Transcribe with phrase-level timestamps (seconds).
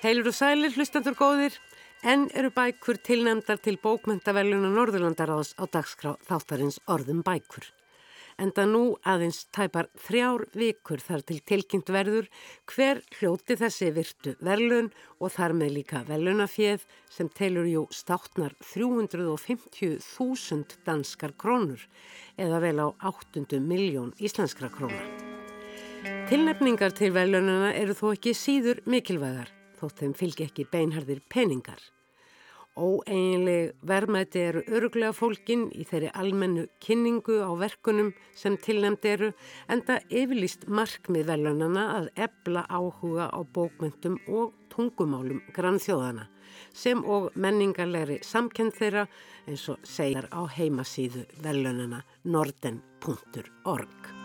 [0.00, 1.52] Heilur og sælir, hlustandur góðir,
[2.08, 7.68] en eru bækur tilnæmdar til bókmentaveluna Norðurlandaráðs á dagskrá þáttarins orðum bækur.
[8.40, 12.32] Enda nú aðeins tæpar þrjár vikur þar til tilkynnt verður
[12.72, 14.88] hver hljóti þessi virtu verlun
[15.20, 16.80] og þar með líka velunafjöð
[17.12, 21.84] sem telur jú státtnar 350.000 danskar krónur
[22.40, 25.04] eða vel á 8 miljón íslenskra krónar.
[26.32, 31.80] Tilnefningar til velununa eru þó ekki síður mikilvægar þótt þeim fylgi ekki beinharðir peningar.
[32.78, 39.32] Óeinleg verðmæti eru öruglega fólkin í þeirri almennu kynningu á verkunum sem tilnæmt eru
[39.68, 46.28] enda yfirlýst markmið velunana að ebla áhuga á bókmyndum og tungumálum grannþjóðana
[46.74, 49.06] sem og menningarlegri samkend þeirra
[49.48, 54.19] eins og segjar á heimasíðu velunana norden.org.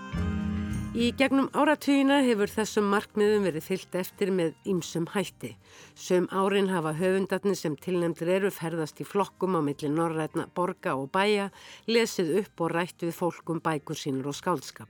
[0.95, 5.49] Í gegnum áratvíina hefur þessum markmiðum verið fyllt eftir með ýmsum hætti.
[5.91, 11.09] Sum árin hafa höfundarnir sem tilnæmdur eru ferðast í flokkum á milli norrætna borga og
[11.11, 11.49] bæja,
[11.91, 14.87] lesið upp og rætt við fólkum bækur sínur og skálskap.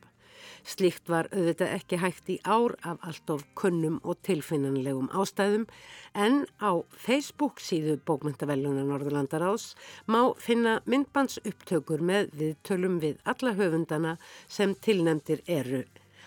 [0.65, 5.67] Slíkt var auðvitað ekki hægt í ár af allt of kunnum og tilfinnanlegum ástæðum
[6.17, 9.75] en á Facebook síðu bókmyndavellunar Norðurlandaráðs
[10.09, 14.15] má finna myndbans upptökur með viðtölum við alla höfundana
[14.47, 15.83] sem tilnæmdir eru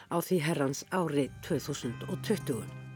[0.08, 2.87] á því herrans ári 2020.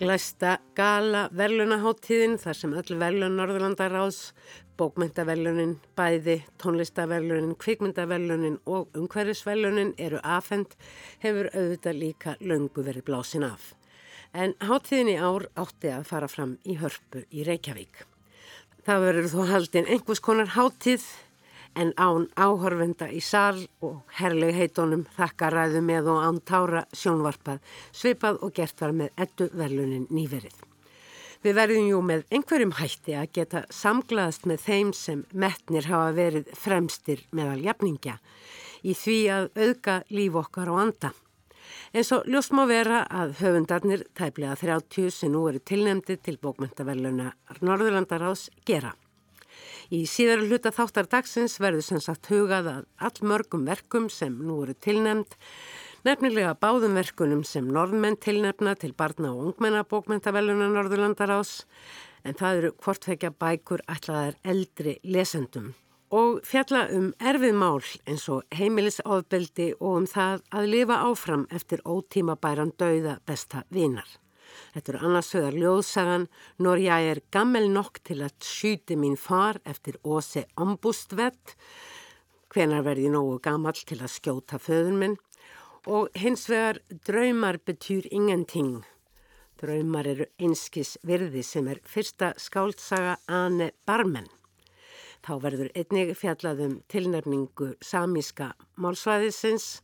[0.00, 4.30] Glæsta gala verlunaháttíðin þar sem öll verlun Norðurlandaráðs
[4.80, 10.72] Bókmyndavellunin, bæði, tónlistavellunin, kvikmyndavellunin og umhverfisvellunin eru afhend,
[11.20, 13.74] hefur auðvitað líka löngu verið blásin af.
[14.32, 18.06] En háttíðin í ár átti að fara fram í hörpu í Reykjavík.
[18.88, 21.04] Það verður þó haldinn einhvers konar háttíð
[21.74, 27.60] en án áhörvenda í sál og herleg heitónum þakkaræðu með og án tára sjónvarpað,
[27.92, 30.58] svipað og gert var með ettu vellunin nýverið.
[31.40, 36.50] Við verðum jú með einhverjum hætti að geta samglaðast með þeim sem metnir hafa verið
[36.52, 38.18] fremstir meðal jafningja
[38.84, 41.12] í því að auðga líf okkar og anda.
[41.96, 47.32] En svo ljóst má vera að höfundarnir tæplega 30 sem nú eru tilnemdi til bókmyndaverluna
[47.60, 48.92] Norðurlandaráðs gera.
[49.90, 54.62] Í síðar hluta þáttar dagsins verður sem sagt hugað að all mörgum verkum sem nú
[54.62, 55.34] eru tilnemd
[56.00, 61.66] Nefnilega báðum verkunum sem norðmenn tilnefna til barna og ungmenna bókmentaveluna Norðurlandarás
[62.24, 65.74] en það eru hvortvekja bækur ætlaðar eldri lesendum
[66.16, 71.84] og fjalla um erfið mál eins og heimilisofbeldi og um það að lifa áfram eftir
[71.84, 74.08] ótíma bæran dauða besta vinar.
[74.70, 76.26] Þetta eru annars högar ljóðsagan
[76.62, 81.56] Når ég er gammel nokk til að skýti mín far eftir Óse Ombústvett,
[82.50, 85.18] hvenar verði nógu gammal til að skjóta föðun minn
[85.88, 88.82] og hins vegar draumar betyr ingenting.
[89.60, 94.28] Draumar eru einskis virði sem er fyrsta skáltsaga Ane Barmen.
[95.20, 99.80] Þá verður einnig fjallaðum tilnærningu samíska málsvæðisins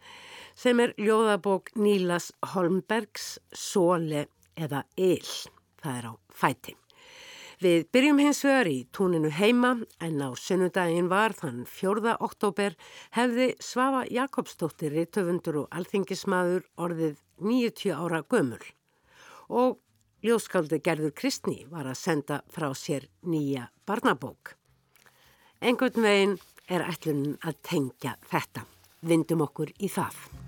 [0.57, 5.31] sem er ljóðabók Nílas Holmbergs Sóle eða Eil.
[5.83, 6.75] Það er á fæti.
[7.57, 9.71] Við byrjum hins vegar í túninu heima
[10.05, 12.19] en á sunnudaginn var þann 4.
[12.21, 12.77] oktober
[13.17, 18.61] hefði Svafa Jakobsdóttir rítöfundur og alþingismadur orðið 90 ára gömul
[19.49, 19.79] og
[20.27, 24.57] ljóskaldi Gerður Kristni var að senda frá sér nýja barnabók.
[25.61, 26.37] Engun veginn
[26.69, 28.67] er ætlun að tengja þetta.
[29.07, 30.46] Vindum okkur í það.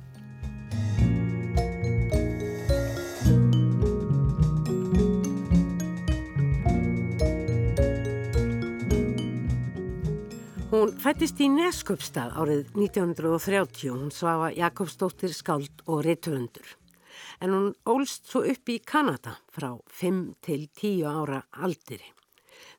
[10.78, 16.69] Hún fættist í Neskjöpstað árið 1930 og hún svafa Jakobsdóttir skáld og reyturundur.
[17.42, 22.12] En hún ólst svo upp í Kanada frá 5 til 10 ára aldiri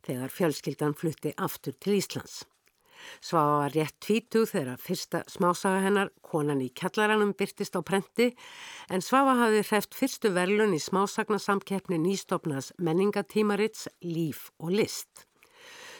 [0.07, 2.45] þegar fjölskyldan flutti aftur til Íslands.
[3.19, 8.31] Svafa var rétt tvítu þegar fyrsta smásaga hennar, konan í kjallaranum, byrtist á prenti
[8.87, 15.27] en Svafa hafi hreft fyrstu verlun í smásagnasamkeppni nýstofnas menningatímarits Líf og List.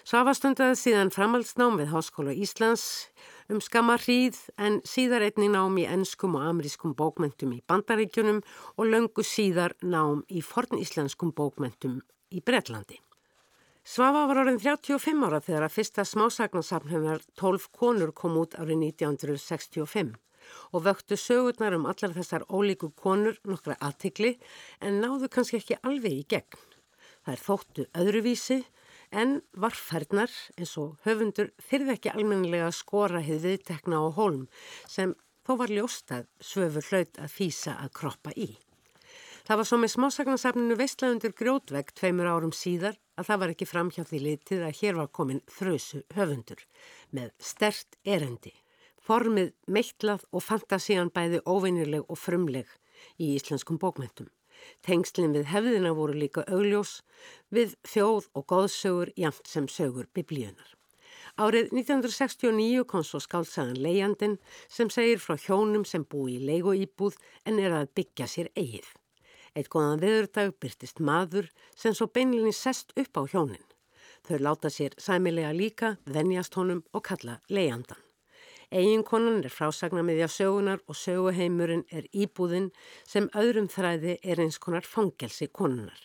[0.10, 2.84] Svafa stundaði síðan framhaldsnám við Háskóla Íslands
[3.54, 8.90] um skama hríð en síðar einni nám í ennskum og amerískum bókmentum í Bandaríkjunum og
[8.90, 12.00] löngu síðar nám í forníslenskum bókmentum
[12.34, 12.98] í Breitlandi.
[13.86, 20.18] Svafa var orðin 35 ára þegar að fyrsta smásagnarsamhefnar 12 konur kom út árið 1965
[20.74, 24.40] og vöktu sögurnar um allar þessar ólíku konur nokkra aðtikli
[24.82, 26.68] en náðu kannski ekki alveg í gegn.
[27.22, 28.62] Það er þóttu öðruvísi
[29.12, 34.48] en varfærnar eins og höfundur þyrði ekki almennilega að skora hefði viðtekna á holm
[34.88, 35.16] sem
[35.48, 38.50] þó var ljóstað svöfur hlaut að fýsa að kroppa í.
[39.50, 44.04] Það var svo með smásagnasafninu Vestlaundir grjótvegg tveimur árum síðar að það var ekki framhjá
[44.06, 46.62] því litið að hér var komin þrösu höfundur
[47.18, 48.54] með stert erendi.
[49.02, 52.70] Formið meitlað og fantasían bæði óvinnileg og frumleg
[53.18, 54.30] í íslenskum bókmentum.
[54.86, 57.00] Tengslinn við hefðina voru líka augljós
[57.54, 60.76] við þjóð og góðsögur jamt sem sögur biblíunar.
[61.40, 67.16] Árið 1969 kom svo skálsagan Leiandin sem segir frá hjónum sem búi í leigo íbúð
[67.48, 68.90] en er að byggja sér eigið.
[69.56, 73.66] Eitt góðan viðurdag byrtist maður sem svo beinlinni sest upp á hjónin.
[74.28, 78.09] Þau láta sér sæmilega líka, venjast honum og kalla Leiandan.
[78.70, 82.68] Eginkonan er frásagna með því að sögunar og söguheimurinn er íbúðinn
[83.02, 86.04] sem öðrum þræði er eins konar fangelsi konunar.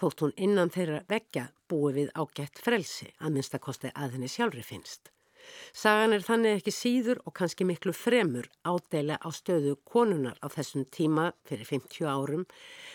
[0.00, 5.12] Þótt hún innan þeirra vekja búi við ágætt frelsi að minnstakosti að henni sjálfri finnst.
[5.76, 10.86] Sagan er þannig ekki síður og kannski miklu fremur ádela á stöðu konunar á þessum
[10.88, 12.46] tíma fyrir 50 árum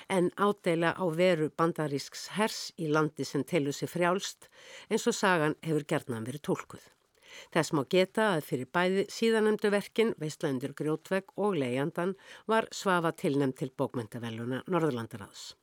[0.10, 4.50] en ádela á veru bandarísks hers í landi sem telur sig frjálst
[4.90, 6.94] eins og sagan hefur gerðnan verið tólkuð.
[7.56, 12.16] Þess má geta að fyrir bæði síðanemdu verkin, Veistlandur Grjótvegg og Leiandan
[12.48, 15.54] var svafa tilnæmt til bókmyndavelluna Norðurlandaráðs.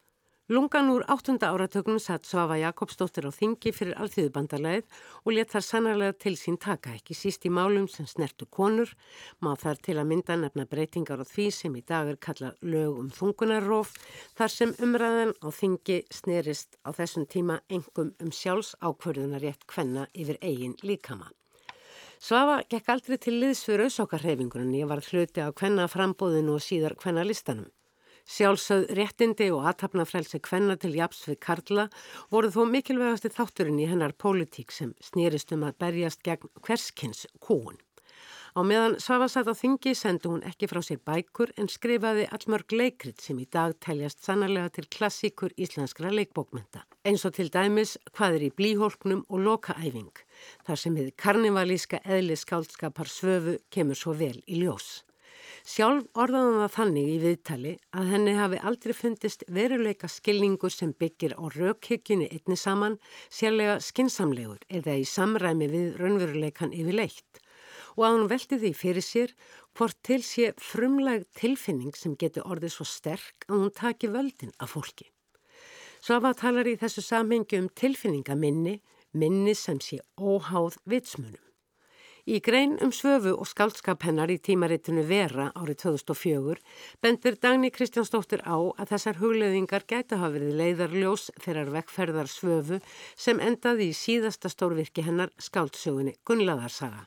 [0.51, 4.83] Lungan úr áttunda áratögnum satt Svafa Jakobsdóttir á þingi fyrir alþjóðubandarleið
[5.23, 8.91] og let þar sannarlega til sín taka ekki síst í málum sem snertu konur,
[9.39, 12.99] má þar til að mynda nefna breytingar á því sem í dag er kallað lög
[12.99, 13.95] um þungunarróf,
[14.35, 20.43] þar sem umræðan á þingi snerist á þessum tíma engum um sjálfs ákverðunarétt kvenna yfir
[20.43, 21.40] eigin líkamann.
[22.21, 26.93] Svafa gekk aldrei til liðs fyrir auðsókarhefingunum, ég var hluti á hvenna frambóðinu og síðar
[27.01, 27.71] hvenna listanum.
[28.29, 31.87] Sjálfsögð réttindi og aðtapnafrælsi hvenna til japs við Karla
[32.29, 37.81] voru þó mikilvægasti þátturinn í hennar pólitík sem snýrist um að berjast gegn hverskins kúun.
[38.51, 42.73] Á meðan Svafa satt á þingi sendi hún ekki frá sér bækur en skrifaði allmörg
[42.75, 46.83] leikrit sem í dag teljast sannarlega til klassíkur íslenskra leikbókmynda.
[47.07, 50.25] Eins og til dæmis hvað er í blíhólknum og lokaæfing
[50.67, 55.05] þar sem þið karnivalíska eðli skáldskapar svöfu kemur svo vel í ljós.
[55.63, 61.37] Sjálf orðaðan það þannig í viðtali að henni hafi aldrei fundist veruleika skilningur sem byggir
[61.39, 62.99] á raukhyggjunni einni saman,
[63.31, 67.45] sérlega skinsamlegur eða í samræmi við raunveruleikan yfir leitt
[67.97, 69.35] og að hún velti því fyrir sér
[69.79, 74.75] hvort til sé frumleg tilfinning sem getur orðið svo sterk að hún taki völdin af
[74.77, 75.11] fólki.
[76.01, 78.81] Svafa talar í þessu samhengi um tilfinningaminni,
[79.13, 81.43] minni sem sé óháð vitsmunum.
[82.29, 86.57] Í grein um svöfu og skaldskap hennar í tímaritinu Vera árið 2004
[87.03, 92.81] bendur Dagni Kristjánsdóttir á að þessar hugleðingar gæti hafa verið leiðarljós þeirrar vekkferðar svöfu
[93.17, 97.07] sem endaði í síðasta stórvirki hennar skáldsögunni Gunnlaðarsaga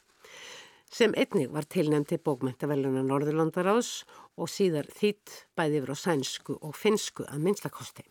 [0.94, 4.04] sem einnig var tilnæmt til bókmentaveluna Norðurlandaráðs
[4.38, 8.06] og síðar þýtt bæði yfir á sænsku og finsku að minnstakosti.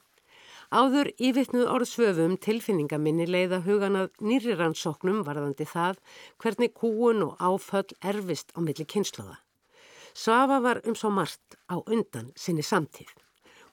[0.73, 6.01] Áður ívittnuð orðsvöfum tilfinningaminni leiða huganað nýri rannsóknum varðandi það
[6.43, 9.37] hvernig kúun og áföll erfist á milli kynsluða.
[10.15, 13.13] Svafa var um svo margt á undan sinni samtíð.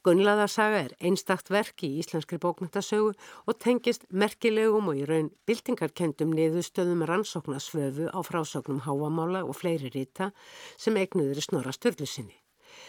[0.10, 3.12] Gunnlaðarsaga er einstakt verk í íslenskri bókmyndasögu
[3.46, 10.32] og tengist merkilegum og í raun byltingarkendum niðurstöðum rannsóknasvöfu á frásóknum háamála og fleiri rita
[10.82, 12.34] sem eignuður í snorra störlusinni.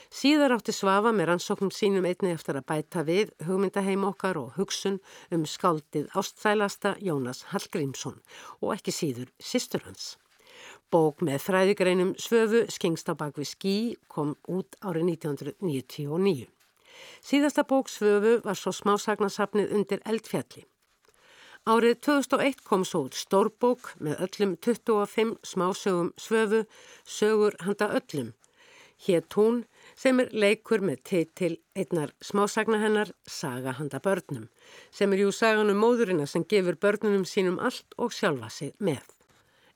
[0.09, 4.97] Síðar átti Svafa með rannsóknum sínum einni eftir að bæta við hugmyndaheim okkar og hugsun
[5.29, 8.17] um skáldið ástþælasta Jónas Hallgrímsson
[8.63, 10.15] og ekki síður sýstur hans.
[10.89, 13.77] Bók með fræðigreinum svöfu skengst á bakvið skí
[14.09, 16.49] kom út árið 1999.
[17.25, 20.67] Síðasta bóksvöfu var svo smásagnasafnið undir eldfjalli.
[21.69, 26.65] Árið 2001 kom svo út stórbók með öllum 25 smásögum svöfu,
[27.05, 28.33] sögur handa öllum.
[29.05, 29.63] Hér tún
[29.97, 34.49] sem er leikur með titil einnar smásagna hennar Saga handa börnum,
[34.93, 39.20] sem er jú saganum móðurina sem gefur börnunum sínum allt og sjálfa sig með.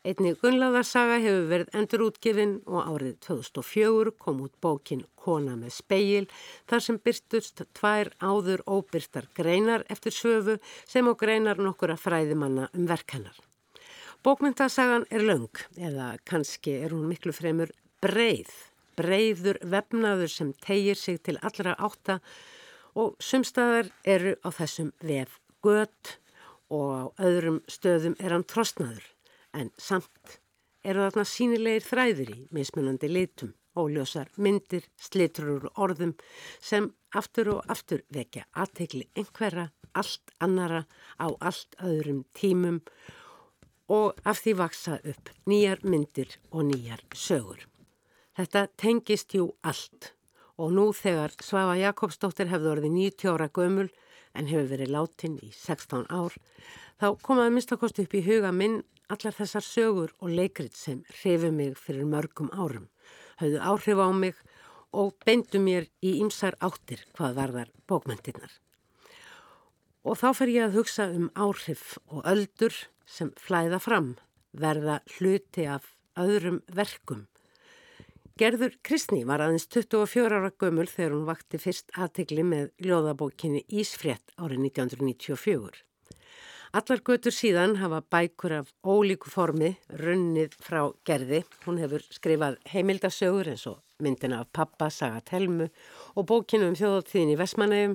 [0.05, 6.27] Einnig Gunnlaðarsaga hefur verið endurútgifin og árið 2004 kom út bókin Kona með speil
[6.69, 12.85] þar sem byrstust tvær áður óbyrtar greinar eftir söfu sem á greinar nokkura fræðimanna um
[12.91, 13.39] verkennar.
[14.21, 17.73] Bókmyndasagan er laung eða kannski er hún miklu fremur
[18.05, 18.53] breið,
[19.01, 22.19] breiður vefnaður sem tegir sig til allra átta
[22.93, 26.19] og sumstaðar eru á þessum vef gött
[26.69, 29.14] og á öðrum stöðum er hann trostnaður
[29.55, 30.39] en samt
[30.85, 36.15] eru þarna sínilegir þræðir í mismunandi litum, óljósar myndir, slitrur og orðum
[36.63, 40.85] sem aftur og aftur vekja aðtegli einhverja, allt annara
[41.19, 42.83] á allt öðrum tímum
[43.89, 47.65] og af því vaksa upp nýjar myndir og nýjar sögur.
[48.35, 50.13] Þetta tengist jú allt
[50.59, 53.89] og nú þegar Svafa Jakobsdóttir hefði orðið 90 ára gömul
[54.35, 56.35] en hefur verið látin í 16 ár,
[56.99, 58.83] þá komaði minnstakost upp í huga minn
[59.13, 62.89] allar þessar sögur og leikrit sem hrefi mig fyrir mörgum árum,
[63.41, 64.39] hafðu áhrif á mig
[64.95, 68.53] og beindu mér í ymsar áttir hvað varðar bókmyndirnar.
[70.05, 72.75] Og þá fer ég að hugsa um áhrif og öldur
[73.07, 74.15] sem flæða fram,
[74.53, 77.27] verða hluti af öðrum verkum.
[78.39, 84.35] Gerður Kristni var aðeins 24 ára gömul þegar hún vakti fyrst aðtegli með ljóðabókinni Ísfrétt
[84.35, 85.85] árið 1994.
[86.75, 91.45] Allar götur síðan hafa bækur af ólíku formi runnið frá gerði.
[91.69, 95.69] Hún hefur skrifað heimildasögur eins og myndina af pappa, saga telmu
[96.19, 97.95] og bókinu um þjóðáttíðin í Vesmanægum,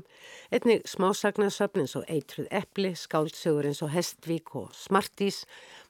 [0.55, 5.41] einnig smásagnasöfn eins og eitruð epli, skáldsögur eins og hestvík og smartís,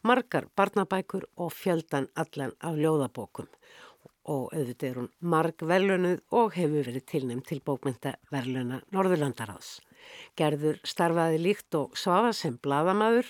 [0.01, 3.51] margar barnabækur og fjöldan allan af ljóðabókum
[4.29, 9.77] og auðvitað er hún marg verlunuð og hefur verið tilnæmt til bókmynda verluna Norðurlandaráðs.
[10.39, 13.27] Gerður starfaði líkt og svafa sem bladamadur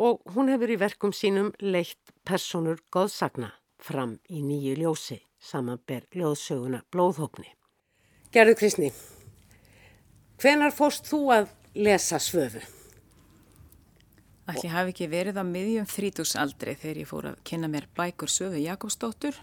[0.00, 6.82] og hún hefur í verkum sínum leitt personur góðsagna fram í nýju ljósi samanber ljóðsöguna
[6.92, 7.48] blóðhópni.
[8.30, 8.90] Gerður Kristni,
[10.40, 12.62] hvenar fórst þú að lesa svöfu?
[14.50, 18.58] Allir hafi ekki verið á miðjum þrítusaldri þegar ég fór að kynna mér bækur söfu
[18.58, 19.36] Jakobsdóttur.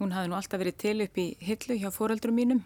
[0.00, 2.62] Hún hafði nú alltaf verið til upp í hillu hjá foreldrum mínum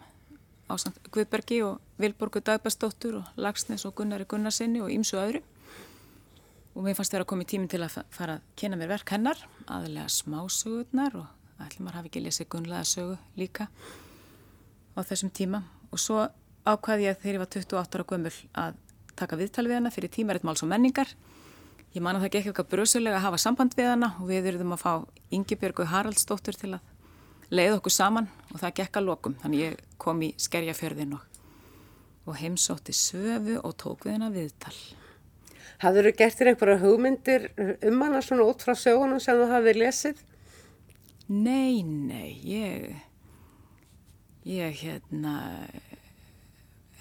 [0.69, 0.75] á
[1.13, 5.43] Guðbergi og Vilborgu Dagbastóttur og Lagsnes og Gunnari Gunnarsinni og ímsu öðru.
[6.75, 9.39] Og mér fannst koma í tímin til að fara að kynna mér verk hennar
[9.71, 11.27] aðlega smásögurnar og
[11.63, 13.69] allir maður hafi ekki lesið Gunnlaða sögu líka
[14.97, 15.63] á þessum tíma.
[15.93, 16.25] Og svo
[16.67, 18.81] ákvaði ég þegar ég var 28 ára gömul að
[19.15, 21.13] taka viðtal við hana fyrir tímaritt máls og menningar.
[21.95, 24.75] Ég man að það gekk eitthvað brösulega að hafa samband við hana og við erum
[24.75, 24.93] að fá
[25.31, 26.94] Ingebjörgu Haraldsdóttur til að
[27.51, 29.39] leið okkur saman og það gekk að lokum.
[29.43, 31.41] Þannig ég kom í skerjafjörðin og,
[32.29, 34.77] og heimsótti söfu og tók við hennar viðtal.
[35.83, 37.49] Hafður þú gert þér einhverja hugmyndir
[37.91, 40.23] um hana svona út frá sögunum sem þú hafið lesið?
[41.29, 42.95] Nei, nei, ég
[44.45, 45.35] ég hérna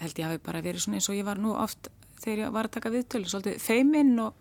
[0.00, 1.90] held ég hafi bara verið svona eins og ég var nú oft
[2.22, 4.32] þegar ég var að taka viðtölu svolítið feiminn og,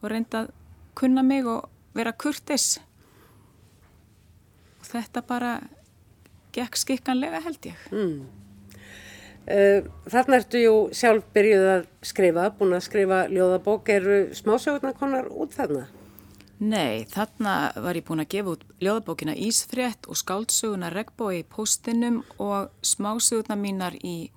[0.00, 0.52] og reynda að
[0.96, 2.76] kunna mig og vera kurtis
[4.86, 5.52] og þetta bara
[6.56, 7.86] gekk skikkanlega held ég.
[7.92, 8.18] Mm.
[9.46, 15.28] Uh, þarna ertu jú sjálf byrjuð að skrifa, búin að skrifa ljóðabók, eru smásögurna konar
[15.30, 15.84] út þarna?
[16.56, 22.22] Nei, þarna var ég búin að gefa út ljóðabókina Ísfrétt og skáldsöguna Regbói í postinum
[22.40, 24.32] og smásögurna mínar í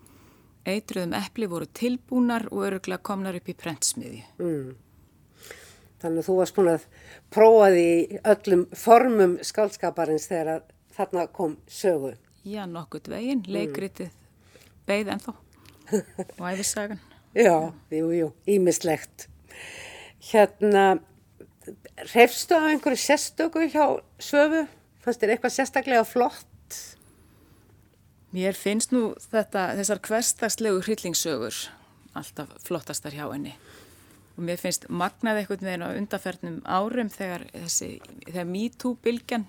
[0.68, 4.22] eitruðum eppli voru tilbúnar og öruglega komnar upp í prentsmiði.
[4.38, 4.76] Mm.
[6.00, 6.88] Þannig að þú varst búin að
[7.34, 7.90] prófa því
[8.34, 10.64] öllum formum skálskaparins þegar
[10.96, 12.14] þarna kom sögu.
[12.48, 13.52] Já, nokkurt veginn, mm.
[13.52, 14.74] leikritið mm.
[14.88, 15.36] beigð ennþá
[16.40, 17.02] og æfisagan.
[17.46, 17.54] Já,
[17.94, 19.28] jú, jú, ímislegt.
[20.32, 20.86] Hérna,
[22.14, 24.64] reyfstu af einhverju sérstöku hjá sögu?
[25.04, 26.80] Fannst þér eitthvað sérstaklega flott?
[28.34, 31.60] Mér finnst nú þetta, þessar hverstagslegu hryllingssögur
[32.18, 33.54] alltaf flottastar hjá henni
[34.40, 37.90] og mér finnst magnað eitthvað með henn á undarferðnum árum þegar þessi,
[38.24, 39.46] þegar MeToo-bylgjan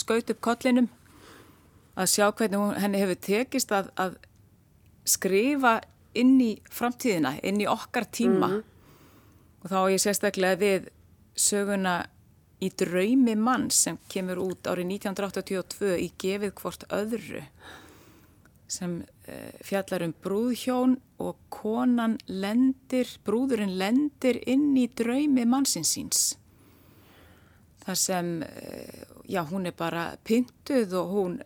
[0.00, 0.88] skaut upp kollinum
[1.92, 4.16] að sjá hvernig henni hefur tekist að, að
[5.04, 5.74] skrifa
[6.16, 8.64] inn í framtíðina, inn í okkar tíma mm -hmm.
[9.60, 10.88] og þá er ég sérstaklega við
[11.36, 11.94] söguna
[12.62, 17.44] í draumi mann sem kemur út árið 1982 í gefið hvort öðru
[18.72, 26.32] sem uh, fjallar um brúðhjón og konan lendir, brúðurinn lendir inn í draumi mansinsins.
[27.82, 29.00] Það sem, uh,
[29.30, 31.40] já, hún er bara pyntuð og hún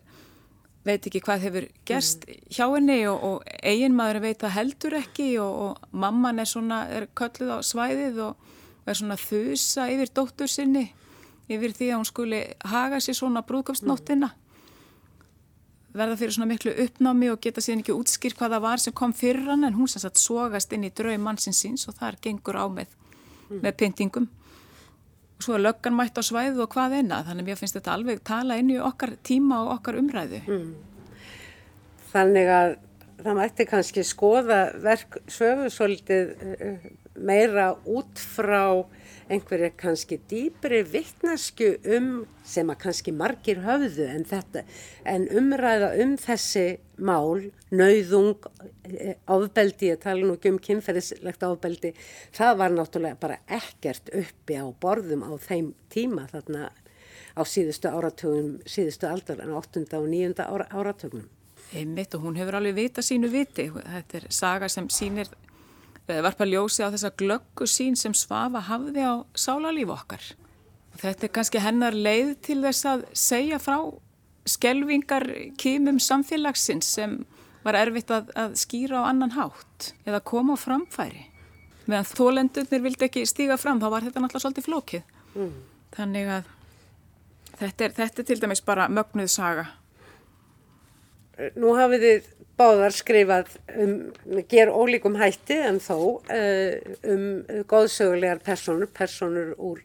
[0.87, 2.43] veit ekki hvað hefur gerst mm.
[2.53, 7.09] hjá henni og, og eiginmaður veit það heldur ekki og, og mamman er svona, er
[7.17, 10.85] kölluð á svæðið og er svona þusa yfir dóttur sinni,
[11.51, 14.31] yfir því að hún skuli haga sér svona brúðköpsnóttina.
[14.31, 14.46] Mm
[15.95, 19.13] verða fyrir svona miklu uppnámi og geta síðan ekki útskýr hvað það var sem kom
[19.15, 22.59] fyrir hann en hún sem sagt sogast inn í draum mannsins síns og þar gengur
[22.59, 22.91] á með,
[23.49, 23.61] mm.
[23.63, 24.27] með pyntingum
[25.37, 27.95] og svo er löggan mætt á svæðu og hvað einna þannig að mér finnst þetta
[27.95, 30.75] alveg tala inn í okkar tíma og okkar umræðu mm.
[32.07, 32.69] Þannig að
[33.21, 38.85] það mætti kannski skoða verk sögu svolítið eh, meira út frá
[39.29, 42.09] einhverja kannski dýbri vittnesku um
[42.47, 44.63] sem að kannski margir höfðu en þetta
[45.07, 46.65] en umræða um þessi
[46.97, 48.47] mál, nauðung
[49.27, 51.93] áfbeldi, ég tala nú ekki um kynferðislegt áfbeldi,
[52.35, 56.71] það var náttúrulega bara ekkert uppi á borðum á þeim tíma þarna
[57.37, 59.85] á síðustu áratögnum, síðustu aldar en 8.
[59.99, 60.47] og 9.
[60.71, 61.27] áratögnum.
[61.75, 63.67] Einmitt og hún hefur alveg vita sínu viti.
[63.67, 65.27] Þetta er saga sem sínir
[66.07, 70.23] eh, varpa ljósi á þessa glöggu sín sem Svafa hafði á sálarlíf okkar.
[70.93, 73.77] Og þetta er kannski hennar leið til þess að segja frá
[74.47, 75.27] skelvingar
[75.59, 77.19] kýmum samfélagsins sem
[77.65, 81.25] var erfitt að, að skýra á annan hátt eða koma á framfæri.
[81.87, 85.11] Meðan þólendurnir vildi ekki stíga fram þá var þetta náttúrulega svolítið flókið.
[85.35, 85.51] Mm.
[85.95, 86.49] Þannig að
[87.61, 89.67] þetta er, þetta er til dæmis bara mögnuð saga.
[91.59, 93.97] Nú hafið þið báðar skrifað um,
[94.49, 97.27] ger ólíkum hætti en þó uh, um
[97.69, 99.83] góðsögulegar personur, personur úr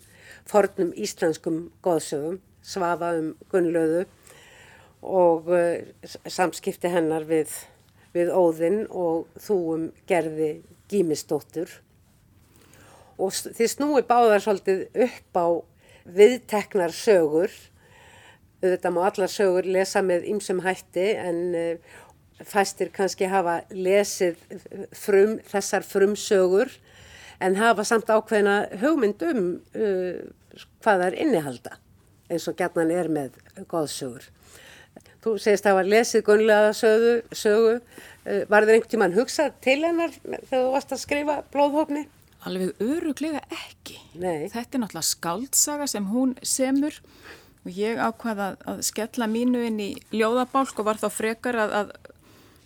[0.48, 4.06] fornum íslenskum góðsögum, svafa um Gunnlaugu
[5.02, 7.52] og uh, samskipti hennar við
[8.12, 10.54] við Óðinn og þú um gerði
[10.92, 11.70] Gímistóttur
[13.20, 15.46] og þið snúi báðar svolítið upp á
[16.04, 17.52] viðteknar sögur
[18.62, 21.98] þetta má allar sögur lesa með ymsum hætti en uh,
[22.42, 24.40] fæstir kannski hafa lesið
[24.96, 26.72] frum, þessar frumsögur
[27.42, 29.42] en hafa samt ákveðina hugmynd um
[29.74, 30.22] uh,
[30.82, 31.78] hvað það er innihalda
[32.32, 33.36] eins og gætnan er með
[33.68, 34.24] góðsögur.
[35.22, 37.74] Þú segist að það var lesið gunlega sögu, sögu.
[38.24, 42.02] Eh, var það einhvern tíman hugsað til hennar þegar þú varst að skrifa blóðhófni?
[42.48, 44.00] Alveg öruglega ekki.
[44.18, 44.48] Nei.
[44.50, 49.90] Þetta er náttúrulega skaldsaga sem hún semur og ég ákvaða að skella mínu inn í
[50.14, 51.92] ljóðabálk og var þá frekar að, að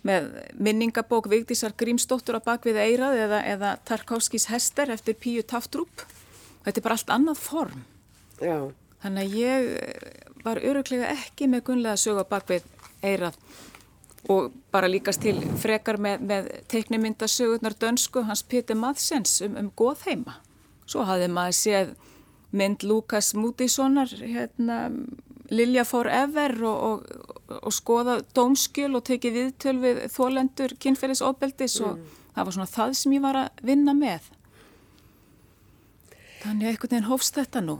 [0.07, 0.29] með
[0.63, 6.05] minningabók Vigdísar Grímsdóttur á bakvið Eirað eða, eða Tarkovskis Hester eftir Píu Taftrúp.
[6.65, 7.83] Þetta er bara allt annað form.
[8.41, 8.57] Já.
[9.03, 12.67] Þannig að ég var öruglega ekki með gunlega sög á bakvið
[13.05, 13.37] eirað
[14.27, 20.39] og bara líkast til frekar með, með teiknimyndasögurnar dönsku hans Pétur Madsens um, um goðheima.
[20.87, 21.93] Svo hafði maður séð
[22.57, 24.77] mynd Lukas Mútissonar, hérna,
[25.49, 31.85] Lilja Forever og, og, og skoða dómskjöl og tekið viðtöl við þólendur kynferðisofbeldis mm.
[31.87, 34.31] og það var svona það sem ég var að vinna með.
[36.43, 37.77] Þannig að einhvern veginn hófst þetta nú.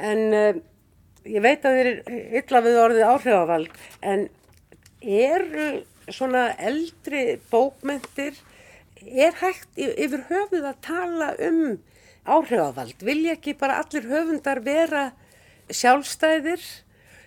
[0.00, 0.60] En uh,
[1.28, 4.28] ég veit að þið er illa við orðið áhrifavald en
[5.00, 5.68] eru
[6.10, 8.38] svona eldri bókmyndir
[9.00, 11.78] er hægt yfir höfuð að tala um
[12.24, 15.10] áhrifavald vilja ekki bara allir höfundar vera
[15.70, 16.62] sjálfstæðir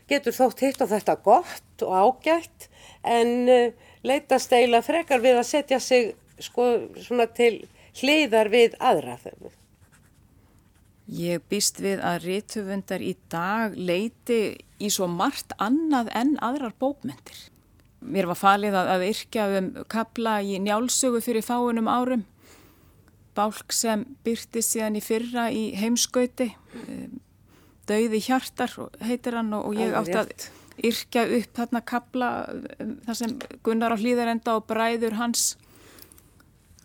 [0.10, 2.70] getur þótt hitt og þetta gott og ágætt
[3.04, 3.72] en uh,
[4.04, 7.66] leita steila frekar við að setja sig sko svona til
[8.00, 9.60] hliðar við aðra þegar
[11.14, 17.42] Ég býst við að rítuðvöndar í dag leiti í svo margt annað en aðrar bókmyndir.
[18.00, 22.24] Mér var falið að, að yrkja um kapla í njálsögu fyrir fáinum árum.
[23.34, 26.52] Bálk sem byrti síðan í fyrra í heimskauti.
[27.90, 30.36] Dauði hjartar heitir hann og ég átti að
[30.82, 33.34] yrkja upp þarna kapla um, þar sem
[33.66, 35.54] Gunnar á hlýðarenda og bræður hans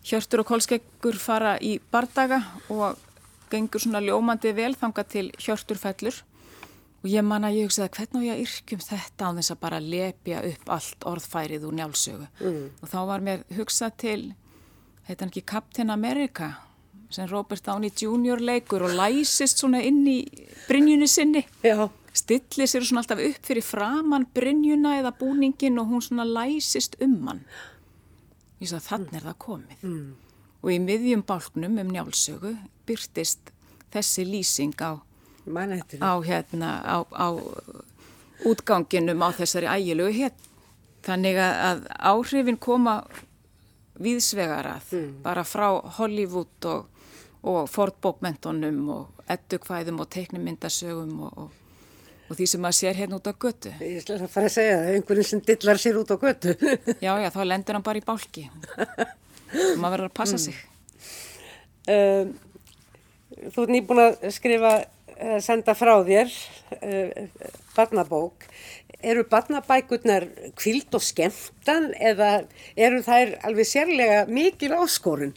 [0.05, 2.39] Hjörtur og Kolskeggur fara í bardaga
[2.71, 2.97] og
[3.51, 6.21] gengur svona ljómandi vel þanga til hjörturfellur
[6.99, 9.81] og ég manna, ég hugsaði hvernig á ég að yrkjum þetta á þess að bara
[9.83, 12.65] lepja upp allt orðfærið úr njálsögu mm.
[12.81, 14.21] og þá var mér hugsað til
[15.09, 16.51] heitan ekki Captain America
[17.09, 18.41] sem Robert Downey Jr.
[18.41, 20.19] leikur og læsist svona inn í
[20.67, 21.89] brinjunni sinni Já.
[22.13, 27.19] stillir sér svona alltaf upp fyrir framann brinjuna eða búningin og hún svona læsist um
[27.27, 27.43] hann
[28.61, 30.09] ég sagði þannig er það komið mm.
[30.61, 33.53] og í miðjum bálknum um njálsögu byrtist
[33.93, 35.01] þessi lýsing á,
[36.01, 37.27] á, hérna, á, á
[38.45, 40.35] útganginum á þessari ægilegu hér.
[41.03, 43.01] Þannig að áhrifin koma
[43.99, 45.13] viðsvegarað mm.
[45.25, 45.67] bara frá
[45.99, 47.07] Hollywood og,
[47.43, 51.87] og Ford-bókmentunum og eddukvæðum og teiknumyndasögum og, og,
[52.29, 53.73] og því sem maður sér hérna út á götu.
[53.83, 56.55] Ég ætla að fara að segja það, einhverjum sem dillar sér út á götu.
[57.05, 58.49] já, já, þá lendur hann bara í bálki
[59.79, 60.43] maður verður að passa mm.
[60.45, 60.57] sig.
[61.89, 62.33] Um,
[63.49, 64.73] þú ert nýbúin að skrifa,
[65.43, 66.33] senda frá þér
[66.77, 68.45] uh, barnabók.
[68.99, 70.25] Eru barnabækurnar
[70.59, 72.43] kvild og skemmtan eða
[72.75, 75.31] eru þær alveg sérlega mikil áskorun?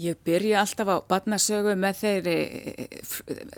[0.00, 2.38] Ég byrja alltaf á barnasögu með þeirri,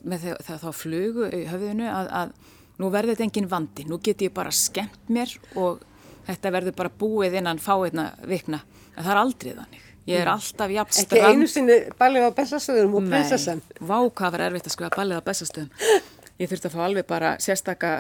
[0.05, 2.35] með þeir, það þá flugu í höfðinu að, að
[2.83, 5.81] nú verður þetta engin vandi, nú get ég bara skemmt mér og
[6.27, 8.61] þetta verður bara búið innan fáiðna vikna,
[8.97, 9.87] en það er aldrei þannig.
[10.07, 11.17] Ég er alltaf jafn strand.
[11.17, 13.63] Ekki einu sinni ballið á bestastöðum og prinsessan.
[13.63, 15.73] Nei, vá hvað var erfitt að skrifa ballið á bestastöðum.
[16.37, 17.91] Ég þurfti að fá alveg bara sérstaka,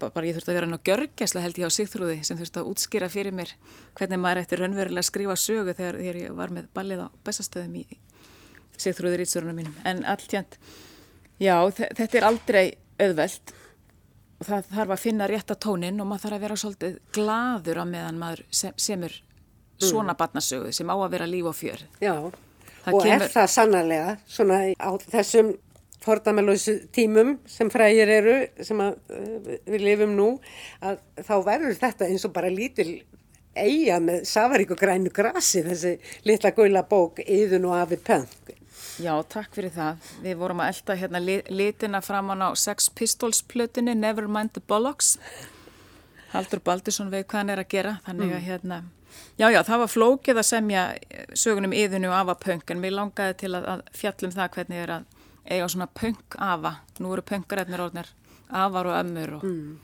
[0.00, 3.10] bara ég þurfti að vera ná görgæsla held ég á Sigþrúði sem þurfti að útskýra
[3.12, 3.52] fyrir mér
[3.98, 7.76] hvernig maður ætti raunverulega að skrifa sögu þegar, þegar ég var með ballið á bestastöðum
[7.82, 7.84] í
[8.80, 9.76] Sigþrúði rýtsurunum mínum.
[9.84, 10.56] En allt hérnt,
[11.36, 12.64] Já, þetta er aldrei
[12.96, 13.52] auðvelt
[14.36, 17.80] og það þarf að finna rétt að tónin og maður þarf að vera svolítið gladur
[17.80, 19.12] á meðan maður sem, semur
[19.76, 20.18] svona mm.
[20.20, 21.84] barnasögu sem á að vera líf og fjör.
[22.00, 22.14] Já,
[22.86, 23.26] það og kemur...
[23.26, 25.52] er það sannarlega svona á þessum
[26.04, 30.30] fordamalósu tímum sem frægir eru sem að, uh, við lifum nú
[30.80, 32.90] að þá verður þetta eins og bara lítil
[33.56, 35.96] eiga með safarík og grænu grasi þessi
[36.28, 38.56] litla guila bók Íðun og Afi Pönk
[38.96, 40.04] Já, takk fyrir það.
[40.24, 41.20] Við vorum að elda hérna
[41.52, 45.18] litina framann á Sex Pistols plötunni Nevermind the Bollocks.
[46.32, 47.92] Haldur Baldursson veið hvað hann er að gera.
[48.06, 48.46] Þannig að mm.
[48.46, 48.78] hérna,
[49.36, 50.86] já, já, það var flókið að semja
[51.36, 54.94] sögunum yðinu og afa punk en mér langaði til að, að fjallum það hvernig er
[54.96, 55.12] að
[55.50, 56.76] eiga svona punk afa.
[57.00, 58.12] Nú eru punkarætnir orðnir
[58.50, 59.38] afar og ömmur.
[59.38, 59.46] Og...
[59.46, 59.78] Mm.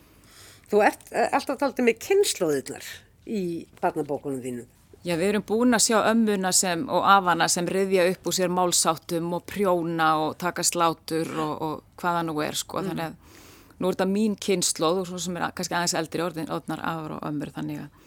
[0.73, 2.87] Þú ert eh, alltaf taldið með kynnslóðunar
[3.29, 3.43] í
[3.83, 4.69] barnabókunum þínu.
[5.03, 8.53] Já, við erum búin að sjá ömmuna sem, og afana sem riðja upp úr sér
[8.55, 12.79] málsáttum og prjóna og taka slátur og, og hvaða nú er, sko.
[12.79, 12.93] Mm.
[12.93, 16.53] Þannig að nú er þetta mín kynnslóð og svona sem er kannski aðeins eldri orðin,
[16.55, 18.07] orðnar afar og ömmur, þannig að,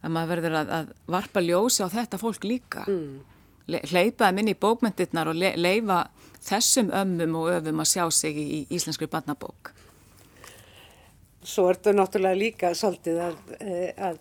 [0.00, 2.86] að maður verður að, að varpa ljósi á þetta fólk líka.
[2.88, 3.12] Mm.
[3.68, 6.00] Le, hleypaði minni í bókmyndirnar og le, leifa
[6.42, 9.72] þessum ömmum og öfum að sjá sig í, íslenskri barnabók.
[11.42, 14.18] Svo er þetta náttúrulega líka svolítið að, eh, að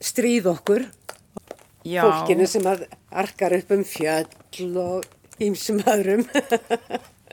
[0.00, 0.86] stríð okkur
[1.86, 2.02] Já.
[2.02, 5.04] fólkinu sem að arkar upp um fjöll og
[5.42, 6.24] ímsum öðrum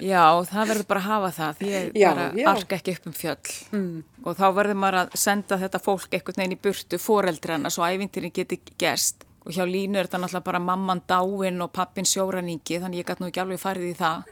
[0.01, 3.13] Já, það verður bara að hafa það því ég já, bara arka ekki upp um
[3.13, 3.97] fjöll mm.
[4.25, 8.33] og þá verður maður að senda þetta fólk einhvern veginn í burtu, foreldrana svo ævintirinn
[8.33, 13.03] geti gerst og hjá línu er þetta náttúrulega bara mamman dáin og pappin sjóraningi þannig
[13.03, 14.31] ég gæti nú ekki alveg farið í það.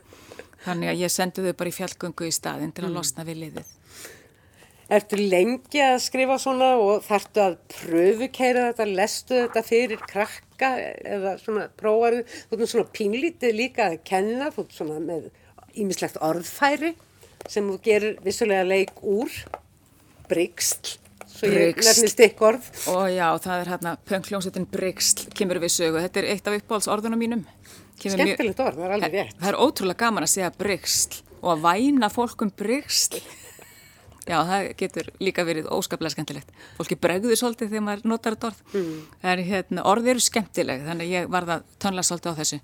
[0.62, 2.98] Þannig að ég sendi þau bara í fjallgöngu í staðin til að mm.
[3.00, 3.72] losna við liðið.
[4.92, 10.72] Ertu lengi að skrifa svona og þarftu að pröfukeira þetta, lestu þetta fyrir krakka
[11.16, 15.30] eða svona prófaru, þú veist svona pínlítið líka að kenna, þú veist svona með
[15.80, 16.92] ímislegt orðfæri
[17.50, 19.32] sem þú gerir vissulega leik úr,
[20.28, 20.98] bryggsl,
[21.34, 22.70] svo ég nefnist ykkur orð.
[22.94, 27.22] Og já, það er hérna pöngljónsettin bryggsl, kemur við sögu, þetta er eitt af uppbólsorðunum
[27.22, 27.46] mínum.
[28.02, 29.38] Skemmtilegt orð, það er alveg rétt.
[29.40, 33.22] Það er ótrúlega gaman að segja bryggsl og að væna fólkum bryggsl.
[34.30, 36.52] Já, það getur líka verið óskaplega skemmtilegt.
[36.78, 38.60] Fólki bregður svolítið þegar maður notar þetta orð.
[38.78, 38.98] Mm.
[39.32, 42.60] Er, hérna, orð eru skemmtileg, þannig ég var það tönla svolítið á þessu.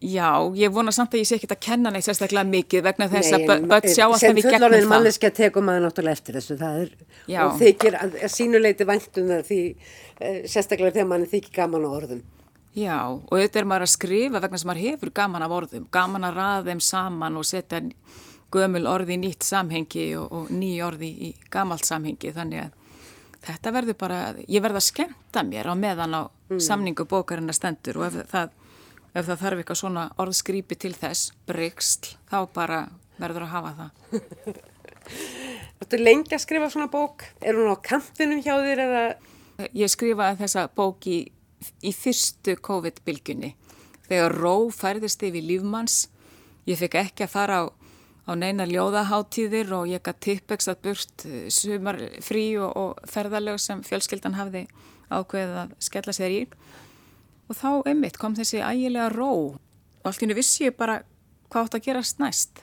[0.00, 3.34] Já, ég vona samt að ég sé ekki að kenna neitt sérstaklega mikið vegna þess
[3.36, 4.40] að börn sjá alltaf í gegnum það.
[4.40, 6.56] Sem fullorðin manneskja tekum maður náttúrulega eftir þessu.
[6.60, 6.94] Það er,
[7.28, 7.40] Já.
[7.44, 11.90] og þykir að, að sínuleiti væntum það því e, sérstaklega þegar mann þykir gaman á
[11.90, 12.22] orðum.
[12.80, 16.26] Já, og þetta er maður að skrifa vegna sem maður hefur gaman af orðum, gaman
[16.30, 17.82] að raða þeim saman og setja
[18.54, 22.78] gömul orði í nýtt samhengi og, og ný orði í gamalt samhengi þannig að
[23.46, 26.60] þetta verður bara, ég verða að skemta mér á meðan á mm.
[26.62, 28.56] samningu bókarinn að stendur og ef það,
[29.14, 32.80] ef það þarf eitthvað svona orðskrýpi til þess, bryggsl, þá bara
[33.20, 34.60] verður að hafa það.
[35.90, 39.02] Þú lengi að skrifa svona bók, er hún á kantinum hjá þér eða?
[39.76, 41.18] Ég skrifaði þessa bók í,
[41.82, 43.54] í fyrstu COVID-bylgunni
[44.06, 46.04] þegar ró færðist yfir lífmanns,
[46.68, 47.64] ég fikk ekki að fara á
[48.30, 53.58] á neina ljóðaháttíðir og ég gæti tippeks að burt eh, sumar frí og, og ferðalög
[53.62, 54.66] sem fjölskyldan hafði
[55.10, 56.42] ákveðið að skella sér í
[57.50, 59.32] og þá einmitt kom þessi ægilega ró
[60.00, 61.00] og allt í hennu vissi ég bara
[61.50, 62.60] hvað átt að gerast næst.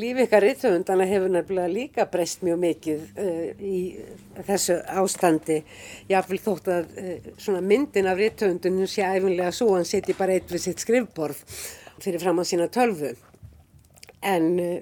[0.00, 3.80] Lífi ykkar ríðtöfundana hefur nefnilega líka breyst mjög mikið uh, í
[4.46, 5.58] þessu ástandi.
[6.08, 10.48] Ég vil þótt að uh, myndin af ríðtöfundunum sé æfinlega svo hann seti bara eitt
[10.52, 11.42] við sitt skrifborð
[12.00, 13.12] fyrir fram á sína tölvu
[14.24, 14.78] en uh,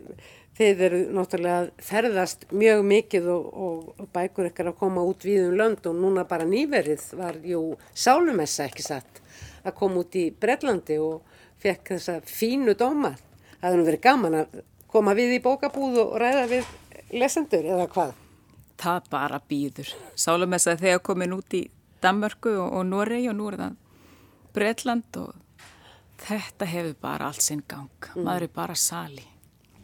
[0.61, 5.57] þeir eru náttúrulega ferðast mjög mikið og, og bækur ekkert að koma út við um
[5.57, 7.62] lönd og núna bara nýverið var jú
[7.94, 9.23] sálumessa ekki satt
[9.64, 11.25] að koma út í Brellandi og
[11.61, 13.14] fekk þessa fínu dóma.
[13.61, 16.70] Það hefði verið gaman að koma við í bókabúð og ræða við
[17.16, 18.14] lesendur eða hvað?
[18.81, 19.92] Það bara býður.
[20.16, 21.66] Sálumessa þegar komin út í
[22.01, 23.77] Danmörku og, og Noregi og nú er það
[24.57, 25.66] Brelland og
[26.20, 27.92] þetta hefur bara allt sinn gang.
[28.14, 28.25] Mm.
[28.25, 29.27] Maður er bara sali.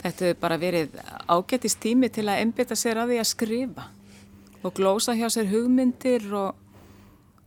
[0.02, 3.86] Þetta hefur bara verið ágættist tími til að einbita sér að því að skrifa
[4.66, 6.56] og glósa hjá sér hugmyndir og,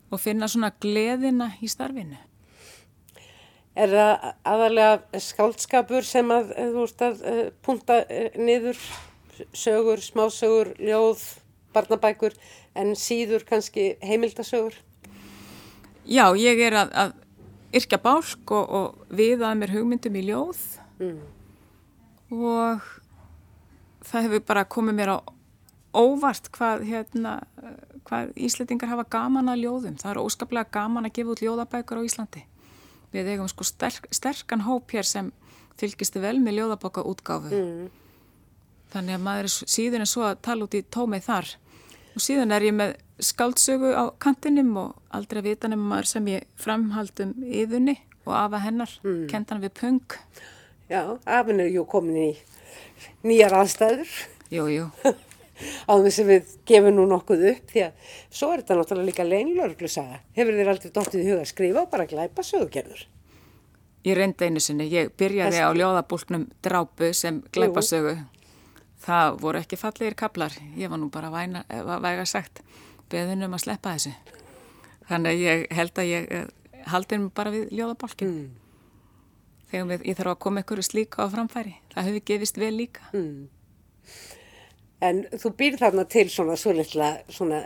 [0.10, 2.18] og finna svona gleðina í starfinu.
[3.80, 8.80] Er það aðalega skáldskapur sem að þú ert að uh, punta uh, niður
[9.56, 11.24] sögur, smásögur, ljóð,
[11.76, 12.36] barnabækur
[12.76, 14.76] en síður kannski heimildasögur?
[16.10, 20.64] Já, ég er að, að yrkja bálk og, og viða að mér hugmyndum í ljóð.
[21.00, 21.20] Mm
[22.30, 22.86] og
[24.06, 25.18] það hefur bara komið mér á
[25.96, 27.36] óvart hvað, hérna,
[28.08, 29.98] hvað Íslandingar hafa gaman að ljóðum.
[30.00, 32.44] Það er óskaplega gaman að gefa út ljóðabækur á Íslandi.
[33.14, 35.32] Við eigum sko sterk, sterkan hóp hér sem
[35.80, 37.50] fylgistu vel með ljóðaboka útgáfu.
[37.50, 37.88] Mm.
[38.94, 41.50] Þannig að maður er síðan er svo að tala út í tómið þar.
[42.18, 46.30] Og síðan er ég með skáldsögu á kantinum og aldrei að vita nefnum maður sem
[46.32, 49.26] ég framhaldum yðunni og afa hennar, mm.
[49.32, 50.18] kent hann við pung.
[50.90, 52.30] Já, afinn er ju komin í
[53.22, 54.10] nýjar aðstæður.
[54.50, 54.88] Jú, jú.
[55.92, 59.26] Á þess að við gefum nú nokkuð upp því að svo er þetta náttúrulega líka
[59.28, 60.22] leinilörglu saga.
[60.38, 63.04] Hefur þér aldrei dóttið í huga að skrifa og bara glæpa sögugerður?
[64.08, 65.68] Ég reyndi einu sinni, ég byrjaði Þess...
[65.68, 68.16] á ljóðabúlknum drápu sem glæpa sögu.
[69.04, 71.66] Það voru ekki fallegir kaplar, ég var nú bara væna,
[72.02, 72.64] væga sagt
[73.12, 74.16] beðunum að sleppa þessu.
[75.10, 76.50] Þannig að ég held að ég eh,
[76.90, 78.34] haldi mér bara við ljóðabálkin.
[78.34, 78.59] Mm.
[79.70, 81.76] Þegar við, ég þarf að koma ykkur slíka á framfæri.
[81.94, 83.06] Það hefur gefist vel líka.
[83.14, 83.50] Mm.
[85.06, 87.62] En þú býr þarna til svona svo litla svona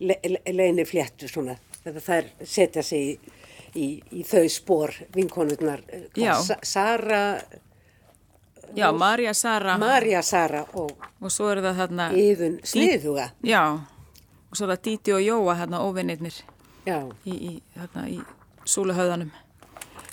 [0.00, 1.58] le, le, leini fléttu svona.
[1.84, 3.34] Þetta þær setja sig í,
[3.74, 5.84] í, í þau spór vinkonurnar.
[6.18, 6.34] Já.
[6.42, 7.24] Sa Sara...
[8.74, 9.76] Já, Marja Sara.
[9.78, 10.96] Marja Sara og...
[11.22, 12.08] Og svo er það þarna...
[12.18, 13.28] Yðun Sliðuga.
[13.46, 13.62] Já
[14.56, 16.36] og svo er það Díti og Jóa hérna óvinnirnir
[17.26, 17.52] í, í,
[18.08, 18.18] í
[18.64, 19.32] súluhauðanum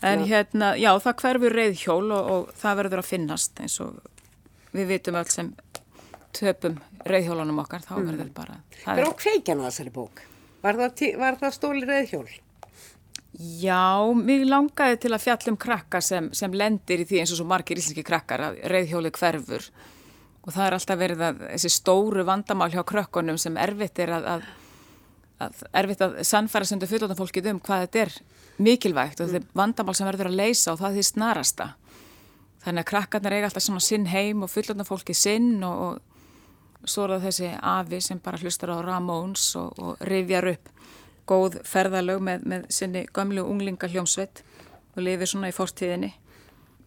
[0.04, 4.00] en hérna, já það hverfur reyðhjól og, og það verður að finnast eins og
[4.74, 5.52] við vitum öll sem
[6.34, 8.08] töpum reyðhjólunum okkar þá mm.
[8.12, 8.38] verður mm.
[8.38, 10.24] bara Það er á kveikjan á þessari bók
[10.64, 11.02] Var það,
[11.42, 12.28] það stóli reyðhjól?
[13.34, 17.48] Já, mér langaði til að fjallum krakkar sem, sem lendir í því eins og svo
[17.50, 19.66] margir íslenski krakkar að reyðhjóli hverfur
[20.44, 24.28] og það er alltaf verið að þessi stóru vandamál hjá krökkunum sem erfitt er að,
[24.36, 24.46] að,
[25.48, 28.16] að erfitt að sannfæra sundu fullóttan fólkið um hvað þetta er
[28.62, 31.70] mikilvægt og þetta er vandamál sem verður að leysa og það er því snarasta.
[32.64, 36.00] Þannig að krakkarnar eiga alltaf svona sinn heim og fullóttan fólkið sinn og,
[36.84, 40.72] og svo er það þessi afi sem bara hlustar á Ramóns og, og rifjar upp
[41.28, 44.44] góð ferðalög með, með sinni gömlu unglinga hljómsveit
[44.94, 46.12] og lifir svona í fórstíðinni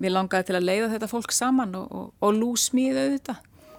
[0.03, 3.37] Mér langaði til að leiða þetta fólk saman og, og, lúsmíða þetta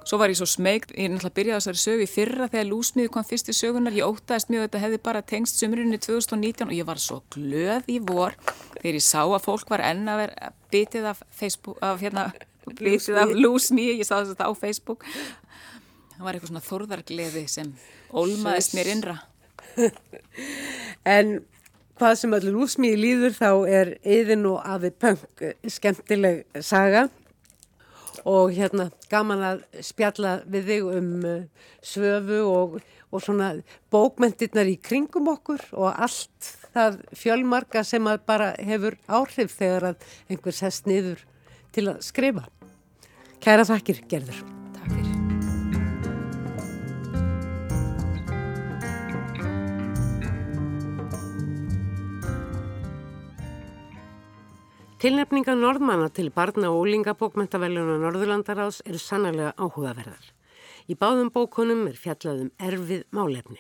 [0.07, 3.09] Svo var ég svo smegt, ég er náttúrulega byrjaði þessari sögu í fyrra þegar lúsmiði
[3.11, 6.69] kom fyrst í sögunar, ég ótaðist mjög að þetta hefði bara tengst sömurinn í 2019
[6.69, 8.37] og ég var svo glöð í vor
[8.77, 13.35] þegar ég sá að fólk var enn að vera bitið af Facebook, af hérna, af
[13.35, 15.03] lúsmiði, ég sá þetta á Facebook.
[16.13, 17.75] Það var eitthvað svona þorðargleði sem
[18.15, 19.19] ólmaðist mér innra.
[21.17, 21.37] En
[21.99, 27.09] hvað sem allir lúsmiði líður þá er yðin og afi punk skemmtileg saga
[28.27, 32.77] og hérna gaman að spjalla við þig um uh, svöfu og,
[33.11, 33.53] og svona
[33.93, 40.07] bókmentirnar í kringum okkur og allt það fjölmarka sem að bara hefur áhrif þegar að
[40.27, 41.23] einhvers hest niður
[41.75, 42.47] til að skrifa.
[43.43, 44.66] Kæra þakkir, Gerður.
[54.97, 60.23] Tilnefninga norðmanna til barna og úlingabókmentaveljuna Norðurlandaráðs eru sannarlega áhugaverðar.
[60.89, 63.59] Í báðum bókunum er fjallaðum erfið málefni.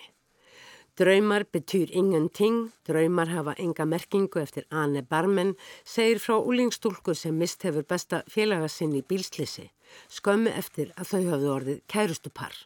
[0.97, 5.53] Draumar betyr ingenting, draumar hafa enga merkingu eftir Anne Barmen,
[5.85, 9.69] segir frá úlingstúlku sem mist hefur besta félagasinn í bílslisi,
[10.09, 12.63] skömmu eftir að þau hafðu orðið kærustupar.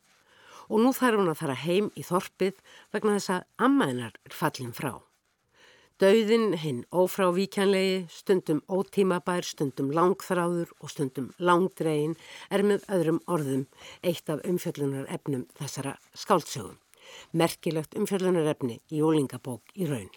[0.71, 2.63] Og nú þarf hún að fara heim í þorpið
[2.95, 4.93] vegna þess að ammaðinar er fallin frá.
[6.01, 12.15] Dauðin hinn ófrávíkjanlegi, stundum ótímabær, stundum langþráður og stundum langdregin
[12.49, 13.67] er með öðrum orðum
[14.01, 16.79] eitt af umfjöllunar efnum þessara skáltsögum.
[17.37, 20.09] Merkilegt umfjöllunar efni í ólingabók í raun.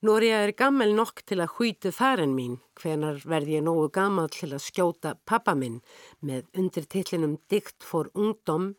[0.00, 4.30] Nú er ég gammel nokk til að hvítu færen mín, hvenar verð ég nógu gammal
[4.32, 5.82] til að skjóta pappa minn
[6.24, 8.70] með undirtillinum Dikt for ungdom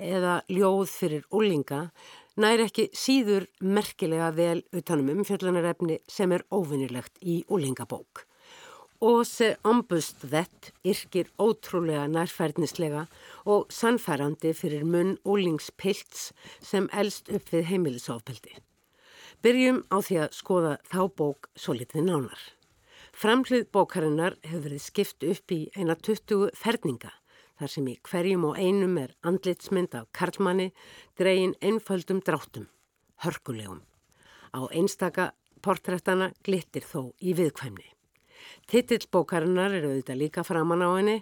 [0.00, 1.90] eða Ljóð fyrir ólinga
[2.40, 8.24] nær ekki síður merkilega vel utanum umfjöllunarefni sem er óvinnilegt í úlingabók.
[9.00, 13.06] Óse ombust vett yrkir ótrúlega nærfærnislega
[13.48, 18.56] og sannfærandi fyrir munn úlingspilts sem elst upp við heimilisofbeldi.
[19.40, 22.42] Byrjum á því að skoða þá bók svo litið nánar.
[23.16, 27.19] Framhlið bókarinnar hefur verið skipt upp í eina 20 ferninga
[27.60, 30.70] þar sem í hverjum og einum er andlitsmynd af karlmanni
[31.20, 32.68] dregin einfaldum dráttum,
[33.20, 33.82] hörkulegum.
[34.56, 37.84] Á einstaka portrættana glittir þó í viðkvæmni.
[38.70, 41.18] Titillbókarinnar eru auðvitað líka framann á henni,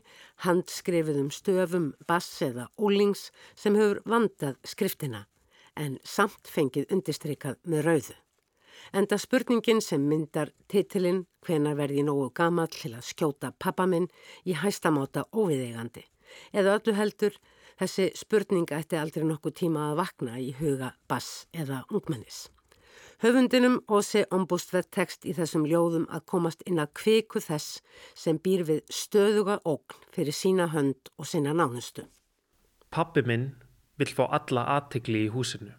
[0.47, 5.25] handskrifiðum stöfum, bass eða úlings sem hefur vandað skriftina
[5.75, 8.17] en samt fengið undistrykað með rauðu.
[8.95, 14.07] Enda spurningin sem myndar titilinn hvenar verði nógu gamal til að skjóta pappa minn
[14.47, 16.07] í hæstamáta óviðegandi
[16.53, 17.39] eða öllu heldur
[17.79, 22.49] þessi spurning ætti aldrei nokkuð tíma að vakna í huga bass eða ungmennis.
[23.19, 27.81] Höfundinum Ósi ombústverð tekst í þessum ljóðum að komast inn að kviku þess
[28.15, 32.05] sem býr við stöðuga ógn fyrir sína hönd og sína nánustu.
[32.95, 33.51] Pappi minn
[33.99, 35.75] vill fá alla aðtegli í húsinu.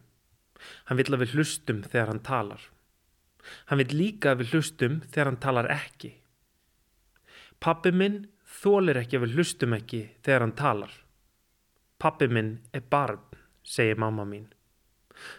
[0.91, 2.65] Hann vill að við hlustum þegar hann talar.
[3.71, 6.11] Hann vill líka að við hlustum þegar hann talar ekki.
[7.63, 8.25] Pappi minn
[8.59, 10.93] þólir ekki að við hlustum ekki þegar hann talar.
[11.99, 13.21] Pappi minn er barn,
[13.63, 14.47] segir mamma mín.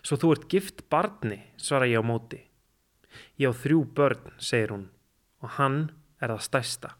[0.04, 2.40] Svo þú ert gift barni, svara ég á móti.
[3.40, 4.88] Ég á þrjú börn, segir hún,
[5.40, 5.78] og hann
[6.20, 6.90] er það stærsta.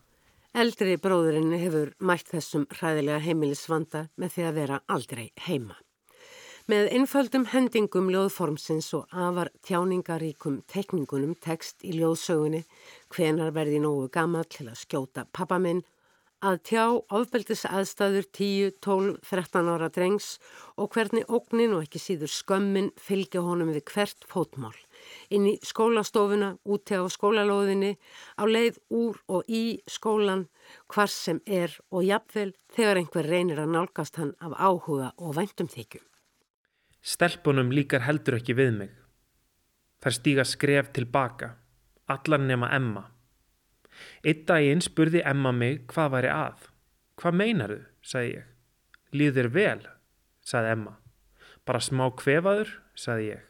[0.51, 5.77] Eldri bróðurinn hefur mætt þessum hræðilega heimilisvanda með því að vera aldrei heima.
[6.71, 12.65] Með einföldum hendingum ljóðformsins og afar tjáningaríkum tekningunum tekst í ljóðsögunni
[13.15, 15.83] hvenar verði nógu gammal til að skjóta pappa minn
[16.41, 20.29] að tjá ofbeldis aðstæður 10, 12, 13 ára drengs
[20.81, 24.77] og hvernig ógnin og ekki síður skömmin fylgja honum við hvert fótmál.
[25.33, 27.95] Inn í skólastofuna, úti á skólalóðinni,
[28.41, 30.47] á leið úr og í skólan,
[30.89, 35.69] hvar sem er og jafnvel þegar einhver reynir að nálgast hann af áhuga og væntum
[35.69, 36.01] þykju.
[37.01, 38.93] Stelpunum líkar heldur ekki við mig.
[40.01, 41.55] Þær stíga skref tilbaka,
[42.09, 43.09] allar nema Emma.
[44.25, 46.67] Eitt daginn spurði Emma mig hvað væri að.
[47.21, 48.51] Hvað meinaru, sagði ég.
[49.17, 49.81] Líður vel,
[50.47, 50.95] sagði Emma.
[51.69, 53.49] Bara smá kvefaður, sagði ég.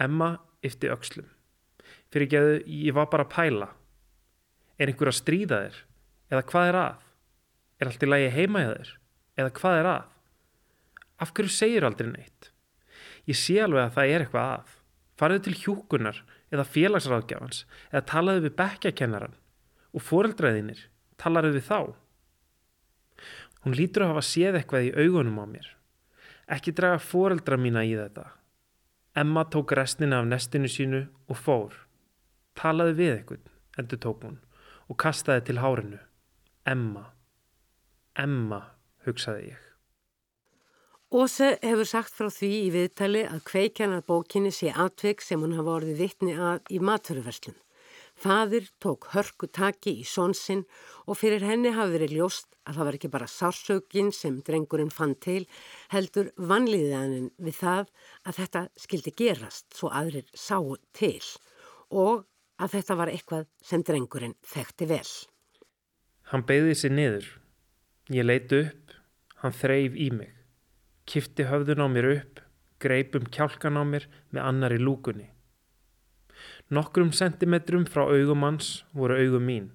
[0.00, 0.30] Emma
[0.64, 1.28] yfti aukslum.
[2.12, 3.68] Fyrir ekki að ég var bara að pæla.
[4.78, 5.80] Er einhver að stríða þér?
[6.32, 7.02] Eða hvað er að?
[7.78, 8.92] Er allt í lagi heima í þér?
[9.38, 10.06] Eða hvað er að?
[11.18, 12.50] Af hverju segir aldrei neitt?
[13.28, 14.74] Ég sé alveg að það er eitthvað að.
[15.18, 16.22] Farðu til hjúkunar
[16.54, 19.36] eða félagsráðgjafans eða talaðu við bekkjakennaran
[19.98, 20.84] og foreldræðinir,
[21.18, 21.80] talar við þá?
[23.64, 25.68] Hún lítur að hafa séð eitthvað í augunum á mér.
[26.48, 28.28] Ekki draga foreldra mína í þetta.
[29.18, 31.74] Emma tók restina af nestinu sínu og fór.
[32.54, 34.38] Talaði við eitthvað, endur tók hún
[34.88, 35.98] og kastaði til hárinu.
[36.64, 37.10] Emma,
[38.16, 38.62] Emma,
[39.04, 39.64] hugsaði ég.
[41.08, 45.78] Óse hefur sagt frá því í viðtali að kveikjanar bókinni sé atveg sem hún hafa
[45.78, 47.56] orðið vittni að í maturverslun.
[48.18, 50.64] Fadir tók hörku taki í sónsinn
[51.06, 55.14] og fyrir henni hafi verið ljóst að það var ekki bara sársökin sem drengurinn fann
[55.22, 55.44] til,
[55.94, 57.92] heldur vanliðanin við það
[58.26, 61.22] að þetta skildi gerast svo aðrir sáu til
[61.94, 62.26] og
[62.58, 65.06] að þetta var eitthvað sem drengurinn þekkti vel.
[66.28, 67.30] Hann beigði sér niður.
[68.12, 68.92] Ég leiti upp,
[69.44, 70.34] hann þreif í mig,
[71.08, 72.40] kifti höfðun á mér upp,
[72.82, 75.28] greipum kjálkan á mér með annar í lúkunni.
[76.68, 79.70] Nokkrum sentimetrum frá augum hans voru augum mín.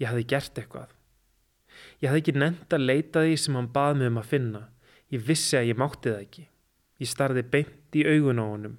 [0.00, 0.94] Ég hafði gert eitthvað.
[2.00, 4.62] Ég hafði ekki nefnt að leita því sem hann bað mig um að finna.
[5.12, 6.46] Ég vissi að ég mátti það ekki.
[7.02, 8.74] Ég starði beint í augun á honum.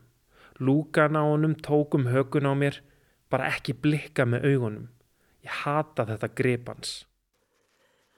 [0.59, 2.81] Lúkan á honum tókum hökun á mér,
[3.29, 4.89] bara ekki blikka með augunum.
[5.45, 6.93] Ég hata þetta grepans.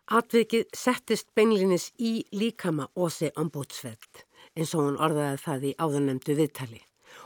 [0.06, 6.84] Atvikið settist beinlinis í líkama ósi ombútsveld eins og hún orðaði það í áðurnemdu viðtali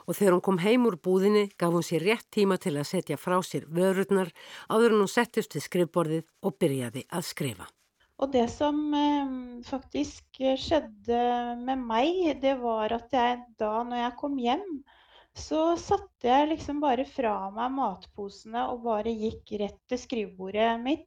[0.09, 3.17] og þegar hún kom heim úr búðinni gaf hún sér rétt tíma til að setja
[3.21, 4.31] frá sér vörurnar
[4.65, 7.67] áður en hún settist við skrifborðið og byrjaði að skrifa.
[8.19, 11.19] Og det som eh, faktisk skjedde
[11.61, 14.65] med meg, det var at jeg da når jeg kom hjem,
[15.37, 21.05] så satte jeg liksom bare fra meg matposene og bare gikk rett til skrivebordet mitt.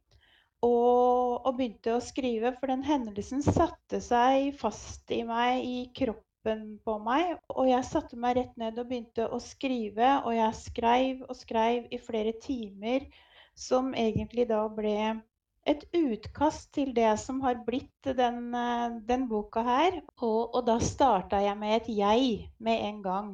[0.63, 6.32] Og, og begynte å skrive, for den hendelsen satte seg fast i meg i kroppen
[6.43, 7.37] kroppen på meg.
[7.49, 11.87] Og jeg satte meg rett ned og begynte å skrive, og jeg skrev og skrev
[11.91, 13.07] i flere timer,
[13.55, 15.21] som egentlig da ble
[15.65, 20.01] et utkast til det som har blitt den, eh, den boka her.
[20.21, 23.33] Og, og da starta jeg med et jeg med en gang.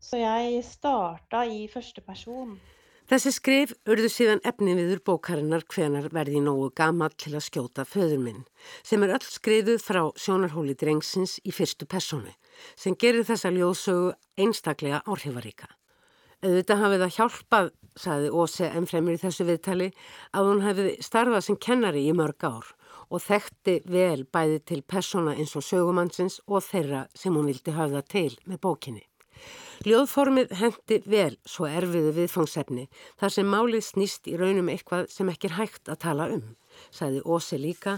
[0.00, 2.58] Så jeg starta i første person.
[3.10, 8.20] Þessi skrif urðu síðan efni viður bókarinnar hvenar verði nógu gamall til að skjóta föður
[8.22, 8.44] minn
[8.86, 12.30] sem er öll skrifuð frá sjónarhóli drengsins í fyrstu personu
[12.78, 15.66] sem gerir þessa ljóðsögu einstaklega áhrifaríka.
[16.46, 19.92] Auðvitað hafið það hjálpað, saði Óse ennfremur í þessu viðtali,
[20.30, 22.72] að hún hefði starfað sem kennari í mörg ár
[23.10, 27.98] og þekkti vel bæði til persóna eins og sögumannsins og þeirra sem hún vildi hafa
[27.98, 29.09] það til með bókinni.
[29.80, 32.82] Ljóðformið hendi vel svo erfiðu viðfangsefni
[33.16, 36.42] þar sem málið snýst í raunum eitthvað sem ekki er hægt að tala um,
[36.92, 37.94] sagði Óse líka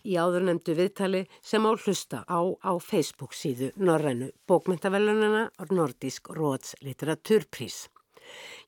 [0.00, 6.72] í áðurnemdu viðtali sem á hlusta á á Facebook síðu Norrænu bókmyndavelunina og Nordisk Róts
[6.80, 7.90] litteratúrprís.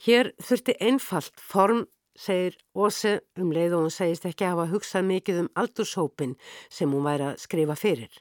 [0.05, 1.87] Hér þurfti einfalt form
[2.19, 6.37] segir Óse um leið og hún segist ekki hafa hugsað mikið um aldurshópin
[6.71, 8.15] sem hún væri að skrifa fyrir.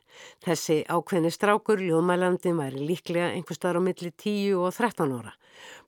[0.44, 5.34] Þessi ákveðni strákur, Ljóðmælandin, væri líklega einhver starf á milli 10 og 13 óra.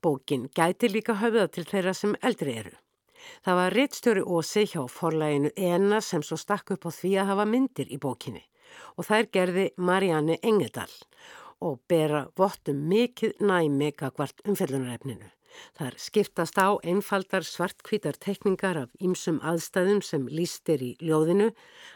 [0.01, 2.76] Bókin gæti líka höfða til þeirra sem eldri eru.
[3.43, 7.45] Það var reittstjóri Ósi hjá forlæginu Ena sem svo stakk upp á því að hafa
[7.47, 8.43] myndir í bókinni
[8.97, 10.91] og þær gerði Marianne Engedal
[11.64, 15.30] og bera vottum mikið næmi kakvart umfellunarefninu.
[15.78, 21.51] Þar skiptast á einfaldar svartkvítar tekningar af ýmsum aðstæðum sem lístir í ljóðinu,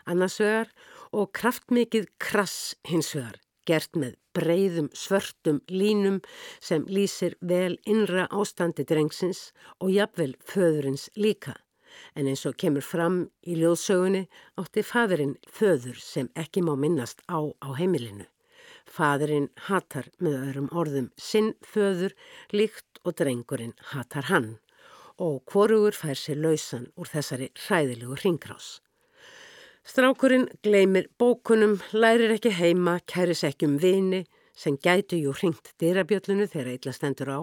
[0.06, 0.72] annarsvegar
[1.12, 3.38] og kraftmikið krass hinsvegar,
[3.68, 6.22] gert með breyðum svörtum línum
[6.62, 9.52] sem lýsir vel innra ástandi drengsins
[9.82, 11.58] og jafnvel föðurins líka.
[12.14, 14.28] En eins og kemur fram í ljóðsögunni
[14.62, 18.28] átti fadurinn föður sem ekki má minnast á á heimilinu.
[18.88, 22.16] Fadurinn hatar með öðrum orðum sinn föður
[22.56, 24.56] líkt og drengurinn hatar hann
[25.18, 28.78] og hvorugur fær sér lausan úr þessari hræðilegu ringgrás.
[29.88, 34.26] Strákurinn gleymir bókunum, lærir ekki heima, kæris ekki um vini
[34.58, 37.42] sem gætu jú hringt dyrabjöllunu þegar eitthvað stendur á.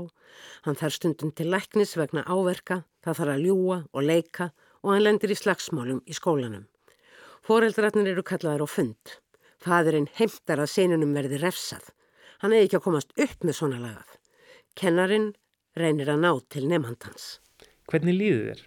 [0.67, 4.51] Hann þarf stundum til læknis vegna áverka, það þarf að ljúa og leika
[4.83, 6.67] og hann lendir í slagsmálum í skólanum.
[7.45, 9.17] Fóreldratnir eru kallaðar á fund.
[9.65, 11.87] Fadurinn heimtar að senunum verði refsað.
[12.43, 14.11] Hann eða ekki að komast upp með svona lagað.
[14.77, 15.31] Kennarin
[15.79, 17.29] reynir að ná til nefnhandans.
[17.89, 18.63] Hvernig líður þér?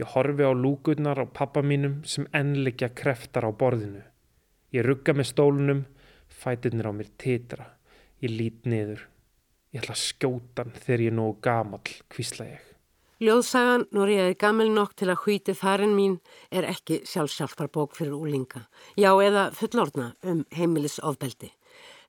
[0.00, 4.04] Ég horfi á lúkurnar á pappa mínum sem ennleikja kreftar á borðinu.
[4.72, 5.82] Ég rugga með stólunum,
[6.30, 7.66] fætirnir á mér titra.
[8.22, 9.08] Ég lít niður.
[9.74, 12.65] Ég ætla að skjóta hann þegar ég er nógu gamall, kvísla ég.
[13.16, 16.18] Ljóðsagan, nú er ég gammel nokk til að hvíti farin mín,
[16.52, 18.66] er ekki sjálfsjálfarbók fyrir úlinga.
[18.92, 21.48] Já, eða fullorna um heimilisofbeldi.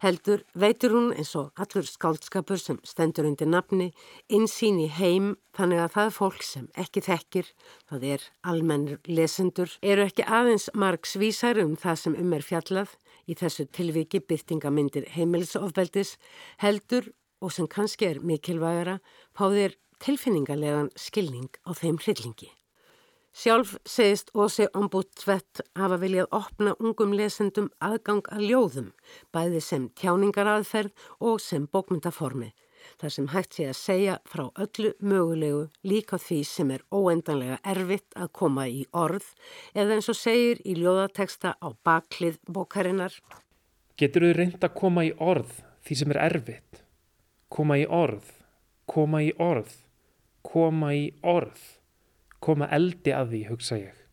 [0.03, 3.93] Heldur veitur hún eins og allur skáldskapur sem stendur undir nafni,
[4.27, 7.53] insýn í heim þannig að það fólk sem ekki þekkir,
[7.87, 12.99] það er almennur lesendur, eru ekki aðeins marg svísar um það sem um er fjallað
[13.31, 16.17] í þessu tilviki byrtingamindir heimilisofbeldis,
[16.59, 18.99] heldur og sem kannski er mikilvægara,
[19.31, 22.51] fá þér tilfinningarlegan skilning á þeim hryllingi.
[23.37, 28.87] Sjálf segist Ósi Ombudsvett hafa viljað opna ungum lesendum aðgang að ljóðum,
[29.29, 32.49] bæði sem tjáningaraðferð og sem bókmyndaformi,
[32.97, 38.17] þar sem hægt sé að segja frá öllu mögulegu líka því sem er óendanlega erfitt
[38.17, 39.29] að koma í orð
[39.77, 43.13] eða eins og segir í ljóðateksta á baklið bókarinnar.
[44.01, 46.85] Getur þau reynd að koma í orð því sem er erfitt?
[47.53, 48.33] Koma í orð,
[48.89, 49.83] koma í orð
[50.47, 51.59] koma í orð,
[52.39, 54.03] koma eldi að því, hugsa ég.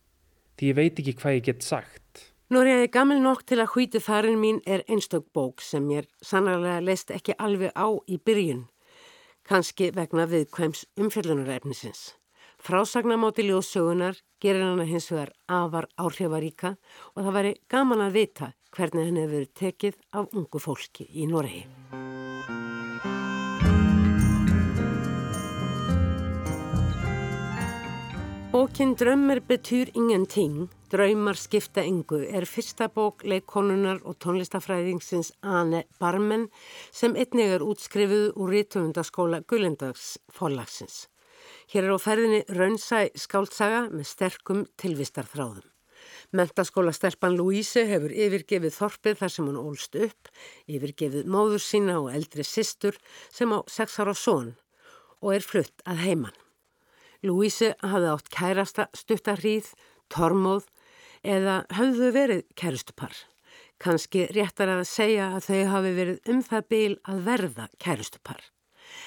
[0.59, 2.31] Því ég veit ekki hvað ég get sagt.
[2.53, 6.11] Nú er ég gamil nokk til að hvíti þarinn mín er einstök bók sem ég
[6.23, 8.67] sannarlega leist ekki alveg á í byrjun,
[9.49, 12.13] kannski vegna viðkvæms umfjöldunaræfnisins.
[12.65, 16.77] Frásagnamáti ljósögunar gerir hana hins vegar afar áhrifaríka
[17.13, 22.04] og það væri gaman að vita hvernig henni hefur tekið af ungu fólki í Noregi.
[28.65, 36.47] Bókin Drömmar betyr ingenting, Draumar skipta engu er fyrsta bók leikkonunar og tónlistafræðingsins Ane Barmen
[36.89, 41.11] sem einnig er útskrifuð úr rítumundaskóla Gullendags forlagsins.
[41.75, 45.67] Hér er á ferðinni raunsæ skáltsaga með sterkum tilvistarþráðum.
[46.33, 50.33] Mentaskóla stelpan Louise hefur yfirgefið þorpið þar sem hún ólst upp,
[50.65, 52.97] yfirgefið móður sína og eldri sistur
[53.29, 54.55] sem á sex ára són
[55.21, 56.44] og er flutt að heimann.
[57.25, 59.71] Lúísi hafði átt kærasta stuttarhríð,
[60.13, 60.67] tormóð
[61.25, 63.15] eða höfðu verið kærustupar.
[63.81, 68.43] Kanski réttar að segja að þau hafi verið um það byl að verða kærustupar.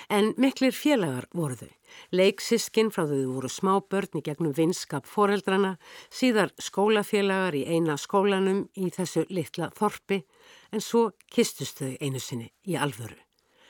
[0.10, 1.72] En miklir félagar voru þau.
[2.16, 5.76] Leiksiskin frá þau voru smábörn í gegnum vinskap foreldrana,
[6.10, 10.24] síðar skólafélagar í eina skólanum í þessu litla þorpi,
[10.74, 13.18] en svo kistust þau einu sinni í alvöru.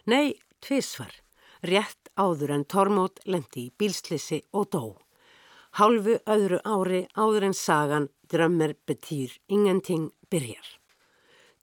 [0.08, 1.14] Nei, tvísvar
[1.68, 4.84] rétt áður en Tormót lendi í bílslissi og dó.
[5.78, 10.65] Hálfu öðru ári áður en sagan drömmir betýr ingenting byrjar.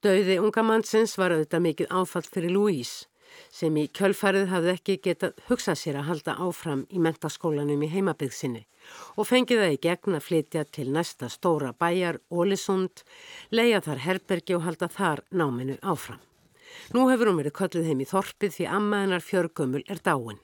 [0.05, 3.09] Dauði unga mannsins var auðvitað mikið áfall fyrir Louise
[3.51, 8.63] sem í kjölfarið hafði ekki getað hugsað sér að halda áfram í mentaskólanum í heimabygðsinni
[9.17, 13.03] og fengið það í gegn að flytja til næsta stóra bæjar, Ólisund,
[13.51, 16.21] leia þar herbergi og halda þar náminu áfram.
[16.95, 20.41] Nú hefur hún verið kölluð heim í þorpið því amma hennar fjörgömmul er dáin.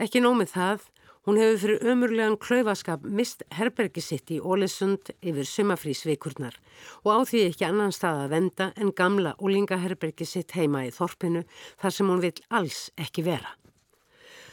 [0.00, 0.88] Ekki nómið það,
[1.28, 6.56] hún hefur fyrir ömurlegan klöfaskap mist herbergi sitt í Ólesund yfir sumafrísveikurnar
[7.04, 11.44] og á því ekki annan stað að venda en gamla úlingaherbergi sitt heima í þorpinu
[11.82, 13.54] þar sem hún vil alls ekki vera.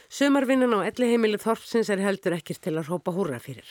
[0.08, 3.68] Sumarvinnan á elliheimili Þorpsins er heldur ekkir til að rópa húra fyrir.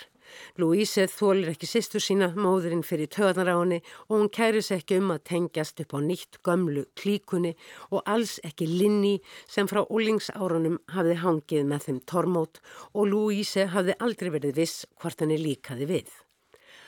[0.61, 5.25] Louise þólir ekki sýstu sína, móðurinn fyrir henni og hún kæri sér ekki um að
[5.31, 7.55] tengjast upp á nýtt gömlu klíkunni
[7.91, 12.61] og alls ekki Linni sem frá ólingsárunum hafði hangið með þeim tormót
[12.93, 16.09] og Louise hafði aldrei verið viss hvort henni líkaði við.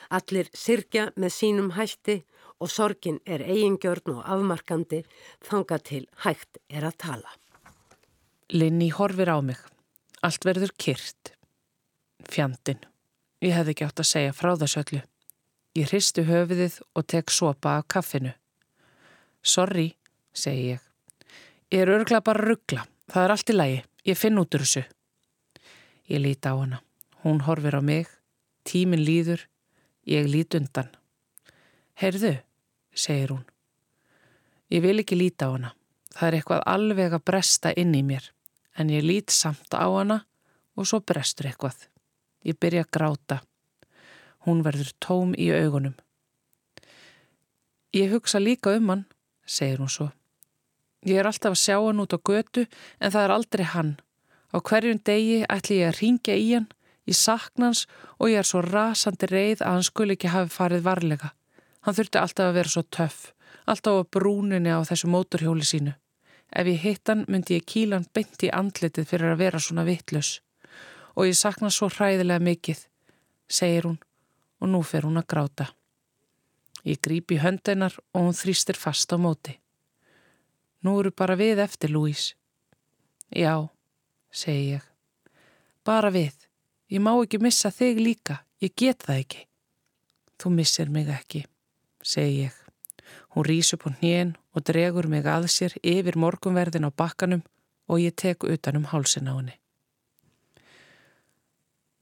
[0.09, 2.23] Allir sirkja með sínum hætti
[2.59, 5.03] og sorgin er eigingjörn og afmarkandi
[5.45, 7.35] þanga til hægt er að tala.
[8.49, 9.59] Linni horfir á mig.
[10.25, 11.35] Allt verður kyrt.
[12.27, 12.81] Fjandin.
[13.39, 15.01] Ég hefði ekki átt að segja frá þessu öllu.
[15.77, 18.33] Ég hristu höfiðið og tek sopa af kaffinu.
[19.43, 19.93] Sorry,
[20.35, 20.81] segi ég.
[21.71, 22.83] Ég er örgla bara ruggla.
[23.09, 23.81] Það er allt í lægi.
[24.09, 24.83] Ég finn út úr þessu.
[26.09, 26.81] Ég líti á hana.
[27.23, 28.09] Hún horfir á mig.
[28.67, 29.45] Tímin líður.
[30.09, 30.89] Ég lít undan.
[31.99, 32.33] Heyrðu,
[32.95, 33.45] segir hún.
[34.73, 35.73] Ég vil ekki líti á hana.
[36.15, 38.31] Það er eitthvað alveg að bresta inn í mér.
[38.75, 40.23] En ég lít samt á hana
[40.75, 41.88] og svo brestur eitthvað.
[42.47, 43.37] Ég byrja að gráta.
[44.47, 45.95] Hún verður tóm í augunum.
[47.91, 49.05] Ég hugsa líka um hann,
[49.45, 50.11] segir hún svo.
[51.03, 52.65] Ég er alltaf að sjá hann út á götu
[52.99, 53.93] en það er aldrei hann.
[54.55, 56.69] Á hverjum degi ætli ég að ringja í hann,
[57.09, 57.85] ég sakna hans
[58.17, 61.33] og ég er svo rasandi reið að hann skul ekki hafi farið varlega.
[61.83, 63.31] Hann þurfti alltaf að vera svo töff,
[63.65, 65.95] alltaf á brúninni á þessu móturhjóli sínu.
[66.49, 69.85] Ef ég hitt hann myndi ég kíla hann beint í andlitið fyrir að vera svona
[69.87, 70.39] vittlus
[71.19, 72.85] og ég sakna svo hræðilega mikið,
[73.51, 73.97] segir hún
[74.63, 75.65] og nú fer hún að gráta.
[76.87, 79.57] Ég gríp í höndennar og hún þrýstir fast á móti.
[80.79, 82.35] Nú eru bara við eftir, Lúís.
[83.35, 83.67] Já,
[84.31, 84.85] segi ég.
[85.83, 86.35] Bara við.
[86.87, 88.39] Ég má ekki missa þig líka.
[88.63, 89.45] Ég get það ekki.
[90.39, 91.43] Þú missir mig ekki,
[91.99, 92.55] segi ég.
[93.35, 97.43] Hún rýs upp á hnén og dregur mig að sér yfir morgunverðin á bakkanum
[97.91, 99.58] og ég tek utanum hálsin á henni.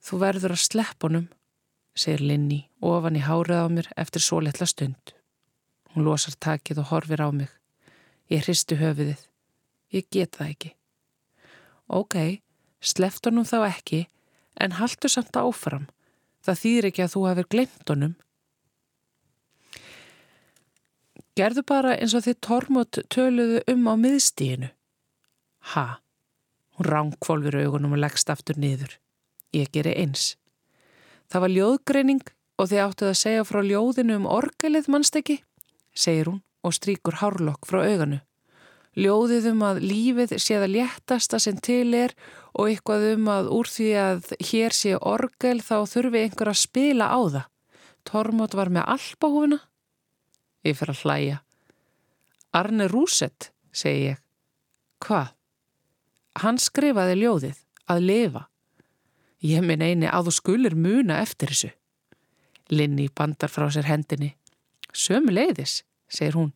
[0.07, 1.25] Þú verður að slepp honum,
[1.91, 5.11] segir Linni ofan í hárið á mér eftir svo litla stund.
[5.91, 7.49] Hún losar takið og horfir á mig.
[8.31, 9.25] Ég hristu höfuðið.
[9.91, 10.69] Ég get það ekki.
[11.91, 12.15] Ok,
[12.79, 13.99] sleft honum þá ekki,
[14.55, 15.89] en haldu samt áfram.
[16.39, 18.13] Það þýðir ekki að þú hefur glemt honum.
[21.35, 24.71] Gerðu bara eins og þið tormot töluðu um á miðstíinu.
[25.75, 25.85] Ha,
[26.79, 28.95] hún ránkvolfur augunum og leggst aftur niður.
[29.55, 30.35] Ég geri eins.
[31.31, 32.23] Það var ljóðgreining
[32.57, 35.41] og þið áttuð að segja frá ljóðinu um orgelið mannstekki,
[35.93, 38.21] segir hún og stríkur hárlokk frá auganu.
[38.97, 42.15] Ljóðið um að lífið sé það léttasta sem til er
[42.57, 47.11] og eitthvað um að úr því að hér sé orgel þá þurfi einhver að spila
[47.13, 47.45] á það.
[48.07, 49.59] Tormot var með alpahúfuna.
[50.65, 51.37] Ég fer að hlæja.
[52.57, 54.21] Arne Rúsett, segi ég.
[55.05, 55.35] Hvað?
[56.41, 57.59] Hann skrifaði ljóðið
[57.91, 58.43] að lifa.
[59.43, 61.69] Ég minn eini að þú skulir muna eftir þessu.
[62.73, 64.33] Linni bandar frá sér hendinni.
[64.93, 66.53] Sömu leiðis, segir hún.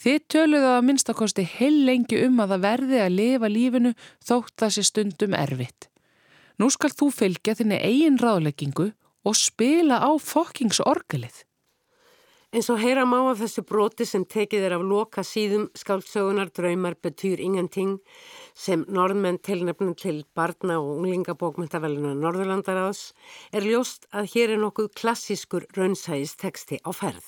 [0.00, 3.92] Þið töluðu að minnstakosti heil lengi um að það verði að lifa lífinu
[4.24, 5.88] þótt það sé stundum erfitt.
[6.58, 8.92] Nú skal þú fylgja þinni eigin ráðleggingu
[9.26, 11.42] og spila á fokkingsorgelið.
[12.52, 16.98] En svo heyra má af þessu broti sem tekið er af loka síðum skáldsögunar draumar
[17.00, 17.94] betýr ingenting
[18.52, 23.00] sem norðmenn tilnefnum til barna og unglingabókmyndaveluna Norðurlandaráðs
[23.56, 27.24] er ljóst að hér er nokkuð klassískur raunsæðis teksti á ferð.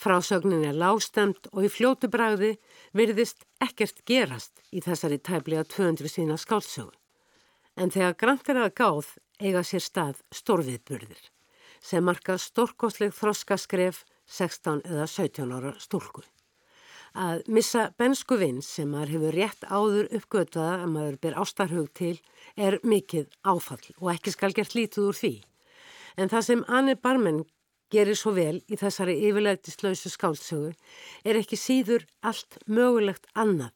[0.00, 2.54] Frásögnin er lágstemt og í fljótu bræði
[2.96, 6.94] virðist ekkert gerast í þessari tæbliða 200 sína skáldsögu.
[7.76, 11.34] En þegar grant er að gáð eiga sér stað stórviðburðir
[11.84, 16.22] sem marka stórkosleg þroskaskref 16 eða 17 ára stúlku.
[17.18, 22.16] Að missa bensku vinn sem maður hefur rétt áður uppgötaða að maður ber ástarhug til
[22.56, 25.34] er mikið áfall og ekki skal gert lítið úr því.
[26.20, 27.44] En það sem Anne Barmen
[27.90, 30.74] gerir svo vel í þessari yfirleitislausu skálsögu
[31.24, 33.72] er ekki síður allt mögulegt annað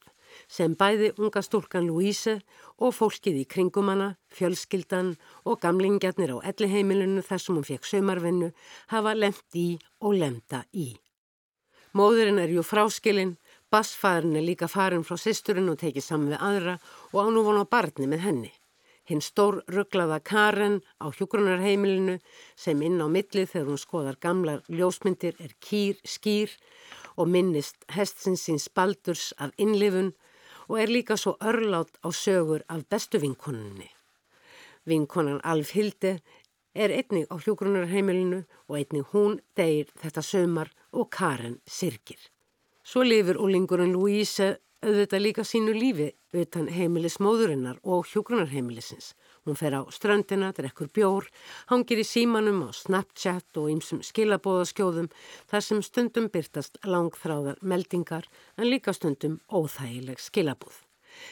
[0.47, 2.39] sem bæði unga stúlkan Louise
[2.77, 5.15] og fólkið í kringum hana, fjölskyldan
[5.45, 8.51] og gamlingjarnir á elliheimilinu þar sem hún fekk sömarvinnu
[8.93, 9.67] hafa lemt í
[10.01, 10.93] og lemta í.
[11.93, 13.35] Móðurinn er ju fráskilinn,
[13.69, 16.75] bassfæðurinn er líka farin frá sýsturinn og tekið saman við aðra
[17.13, 18.53] og á nú vona barni með henni.
[19.03, 22.19] Hinn stór rugglaða Karen á hjógrunarheimilinu
[22.55, 26.53] sem inn á millið þegar hún skoðar gamlar ljósmyndir er kýr, skýr
[27.19, 30.13] og minnist hestsinsins baldurs af innlifun
[30.69, 33.89] og er líka svo örlátt á sögur af bestu vinkonunni.
[34.85, 36.19] Vinkonan Alf Hilde
[36.75, 42.19] er einnig á hjógrunarheimilinu og einnig hún deyir þetta sömar og Karen sirkir.
[42.83, 49.13] Svo lifur úlingurinn Louise auðvitað líka sínu lífi utan heimilis móðurinnar og hjógrunarheimilisins.
[49.43, 51.27] Hún fer á ströndina, drekkur bjór,
[51.67, 55.09] hangir í símanum á Snapchat og ýmsum skilabóðaskjóðum
[55.51, 60.77] þar sem stundum byrtast langþráðar meldingar en líka stundum óþægileg skilabóð.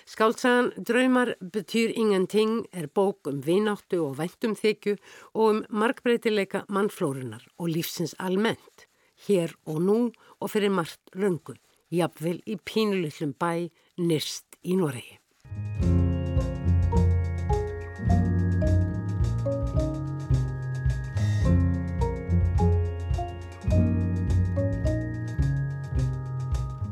[0.05, 4.97] Skáltsagan Draumar betýr ingenting er bók um vináttu og væntumþykju
[5.34, 8.88] og um markbreytileika mannflórunar og lífsins almennt,
[9.28, 9.97] hér og nú
[10.41, 11.55] og fyrir margt löngu,
[11.89, 15.20] jafnvel í pínulillum bæ nyrst í Noregi.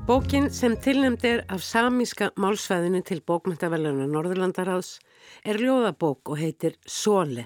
[0.09, 4.95] Bókin sem tilnæmt er af samíska málsvæðinu til bókmyndaveluna Norðurlandaráðs
[5.45, 7.43] er ljóðabók og heitir Sóle,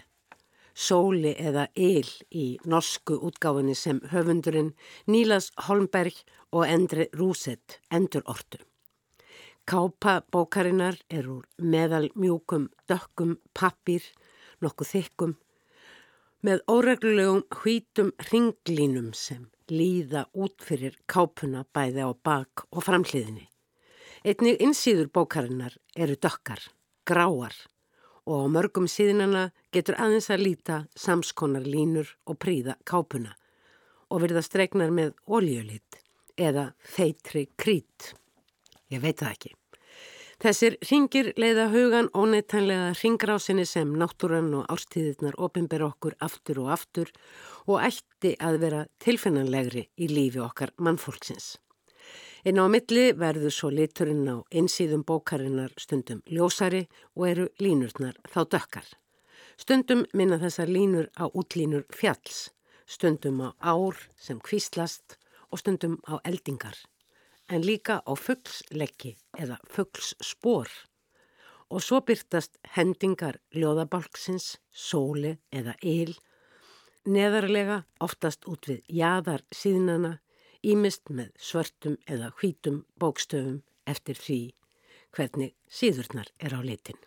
[0.72, 4.72] Sóli eða Eil í norsku útgáfinni sem höfundurinn
[5.12, 6.24] Nílas Holmberg
[6.56, 8.64] og Endre Rúsett endur ortu.
[9.68, 14.08] Kápa bókarinnar er úr meðal mjúkum, dökkum, pappir,
[14.64, 15.36] nokkuð þykkum,
[16.48, 23.48] með óreglulegum hvítum ringlínum sem líða út fyrir kápuna bæði á bak og framhliðinni.
[24.24, 26.62] Einnig insýður bókarinnar eru dökkar,
[27.08, 27.56] gráar
[28.24, 33.36] og á mörgum síðinana getur aðeins að líta samskonar línur og príða kápuna
[34.10, 36.00] og verða stregnar með ólíulit
[36.38, 38.14] eða feitri krít.
[38.92, 39.54] Ég veit það ekki.
[40.44, 47.12] Þessir ringir leiða hugan óneittænlega ringrásinni sem náttúran og árstíðirnar opimber okkur aftur og aftur
[47.64, 51.54] og ætti að vera tilfinnanlegri í lífi okkar mannfólksins.
[52.44, 58.42] Inn á milli verður svo liturinn á einsýðum bókarinnar stundum ljósari og eru línurnar þá
[58.44, 58.88] dökkar.
[59.56, 62.50] Stundum minna þessar línur á útlínur fjalls,
[62.84, 65.16] stundum á ár sem kvíslast
[65.56, 66.76] og stundum á eldingar
[67.50, 70.70] en líka á fuggslekki eða fuggssspor
[71.74, 76.14] og svo byrtast hendingar ljóðabalksins, sóli eða yl,
[77.10, 80.20] neðarlega oftast út við jæðar síðnana,
[80.64, 84.42] ímist með svörtum eða hvítum bókstöfum eftir því
[85.14, 87.00] hvernig síðurnar er á litin.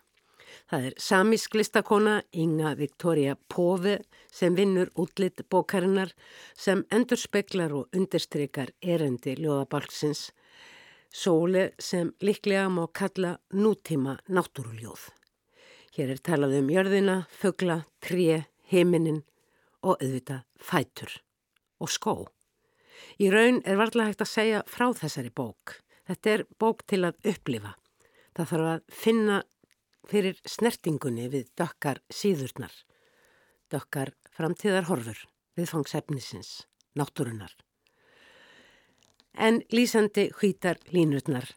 [0.69, 3.99] Það er samísk listakona Inga Victoria Pove
[4.31, 6.13] sem vinnur útlitt bókarinnar
[6.57, 10.31] sem endur speklar og undirstrykar erendi ljóðabalksins
[11.13, 15.09] sóle sem liklega má kalla nútíma náttúruljóð.
[15.97, 19.23] Hér er talað um jörðina, fögla, tré, heiminin
[19.81, 21.09] og auðvita fætur
[21.81, 22.15] og skó.
[23.21, 25.79] Í raun er varlega hægt að segja frá þessari bók.
[26.07, 27.73] Þetta er bók til að upplifa.
[28.37, 29.37] Það þarf að finna
[30.07, 32.73] fyrir snertingunni við dökkar síðurnar,
[33.71, 35.23] dökkar framtíðarhorfur
[35.57, 37.53] við fangsefnisins, náttúrunar.
[39.33, 41.51] En lýsandi hvítar línutnar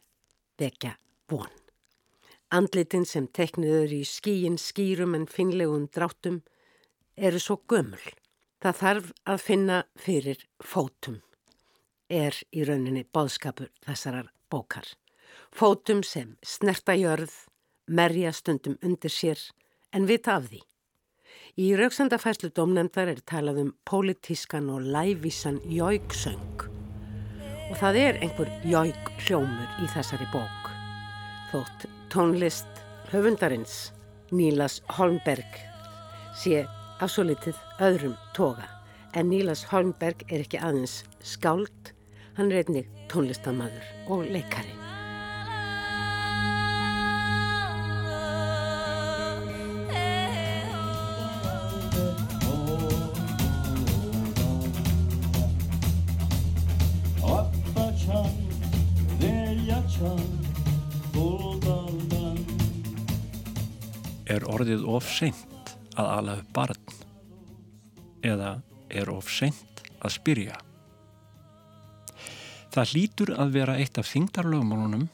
[0.60, 0.96] vekja
[1.30, 1.50] von.
[2.50, 6.40] Andlitin sem tekniður í skíin skýrum en finlegum dráttum
[7.16, 8.02] eru svo gömul.
[8.60, 11.20] Það þarf að finna fyrir fótum,
[12.10, 14.84] er í rauninni bóðskapur þessarar bókar.
[15.54, 17.32] Fótum sem snerta jörð,
[17.86, 19.38] merja stundum undir sér
[19.92, 20.60] en vita af því.
[21.60, 26.66] Í rauksandafæslu domnefndar er talað um pólitískan og lævísan jóiksöng
[27.70, 30.70] og það er einhver jóik hljómur í þessari bók.
[31.52, 33.90] Þótt tónlist höfundarins
[34.34, 35.62] Nílas Holmberg
[36.38, 36.64] sé
[37.02, 38.66] afsólitið öðrum toga
[39.14, 41.94] en Nílas Holmberg er ekki aðeins skáld,
[42.38, 44.89] hann er einnig tónlistamadur og leikari.
[64.70, 66.90] Orðið of seint að ala upp barn?
[68.22, 68.50] Eða
[68.86, 70.58] er of seint að spyrja?
[72.70, 75.08] Það hlýtur að vera eitt af þingdarlögmálunum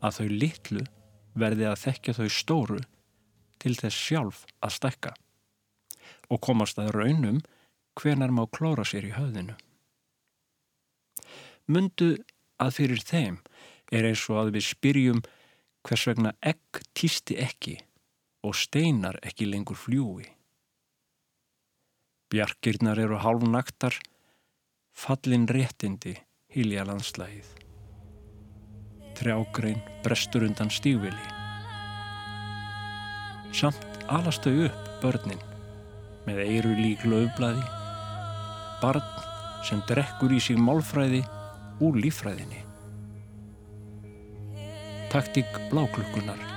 [0.00, 0.84] að þau litlu
[1.36, 2.78] verði að þekkja þau stóru
[3.60, 5.12] til þess sjálf að stekka
[6.32, 7.42] og komast að raunum
[8.00, 9.58] hvenar má klóra sér í höfðinu.
[11.68, 12.14] Mundu
[12.62, 13.36] að fyrir þeim
[13.92, 15.20] er eins og að við spyrjum
[15.84, 17.76] hvers vegna egg týsti ekki
[18.46, 20.26] og steinar ekki lengur fljúi.
[22.30, 23.96] Bjarkirnar eru hálfnaktar,
[24.94, 26.14] fallin réttindi
[26.54, 27.48] hilja landslægið.
[29.16, 31.32] Trjágrein brestur undan stígvili.
[33.56, 33.82] Samt
[34.12, 35.42] alast þau upp börnin
[36.26, 37.64] með eiru lík löfblæði,
[38.82, 39.04] barn
[39.66, 41.24] sem drekkur í sig málfræði
[41.82, 42.66] úr lífræðinni.
[45.16, 46.55] taktík bláklukkunar.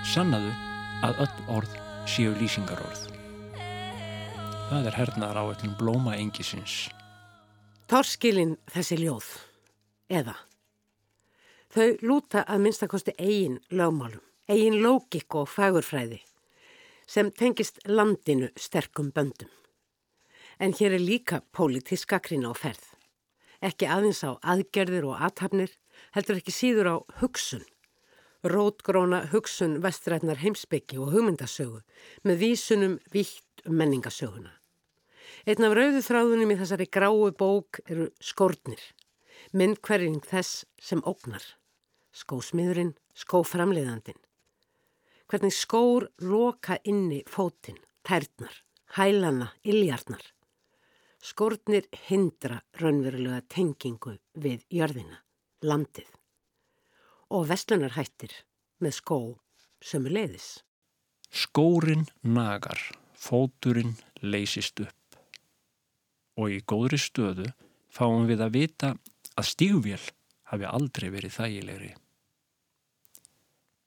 [0.00, 0.50] Sannaðu
[1.04, 1.72] að öll orð
[2.08, 3.02] séu lýsingarorð.
[4.70, 6.88] Það er hernaðar á öllum blóma engisins.
[7.90, 9.28] Torskilin þessi ljóð,
[10.08, 10.36] eða.
[11.74, 16.22] Þau lúta að minnstakosti eigin lögmálum, eigin lógik og fagurfræði
[17.10, 19.50] sem tengist landinu sterkum böndum.
[20.58, 22.86] En hér er líka pólitísk akrin á ferð.
[23.60, 25.74] Ekki aðeins á aðgerðir og athafnir,
[26.14, 27.66] heldur ekki síður á hugsun.
[28.40, 31.82] Rótgróna hugsun vestrætnar heimsbyggi og hugmyndasögu
[32.24, 34.54] með vísunum vítt um menningasöguna.
[35.44, 38.80] Einn af rauðu þráðunum í þessari gráu bók eru skórnir,
[39.52, 41.44] myndkverjing þess sem ógnar,
[42.16, 44.16] skósmiðurinn, skóframleiðandin.
[45.28, 47.76] Hvernig skór loka inni fótinn,
[48.08, 48.54] tærtnar,
[48.96, 50.24] hælana, illjarnar.
[51.20, 55.20] Skórnir hindra raunverulega tengingu við jörðina,
[55.60, 56.08] landið.
[57.30, 58.32] Og vestlunarhættir
[58.82, 59.20] með skó
[59.84, 60.60] sömu leiðis.
[61.30, 62.80] Skórin nagar,
[63.14, 64.96] fóturinn leysist upp
[66.40, 67.48] og í góðri stöðu
[67.92, 68.90] fáum við að vita
[69.36, 70.02] að stígvél
[70.50, 71.90] hafi aldrei verið þægilegri.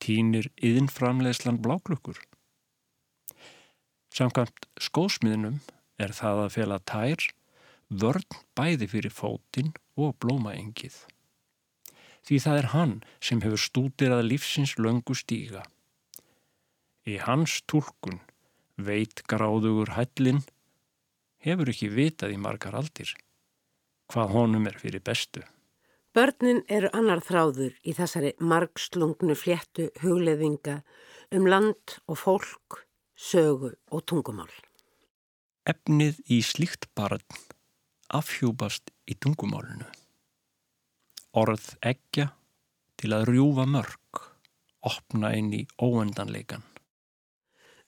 [0.04, 2.20] Tínir yðinframlegslan bláklukkur.
[4.14, 5.62] Samkvæmt skósmiðnum
[5.98, 7.28] er það að fela tær
[7.90, 10.98] vörn bæði fyrir fótinn og blómaengið.
[12.24, 15.66] Því það er hann sem hefur stútir að lífsins löngu stíga.
[17.04, 18.22] Í hans tólkun
[18.80, 20.44] veit gráðugur hællin
[21.44, 23.12] hefur ekki vitað í margar aldir
[24.12, 25.44] hvað honum er fyrir bestu.
[26.14, 30.82] Börnin eru annar þráður í þessari margslungnu fléttu hugleðinga
[31.34, 32.84] um land og fólk,
[33.18, 34.52] sögu og tungumál.
[35.66, 37.24] Efnið í slíkt barn
[38.14, 39.88] afhjúpast í tungumálunu.
[41.34, 42.28] Orð ekja
[43.02, 44.20] til að rjúfa mörg,
[44.86, 46.62] opna inn í óendanleikan.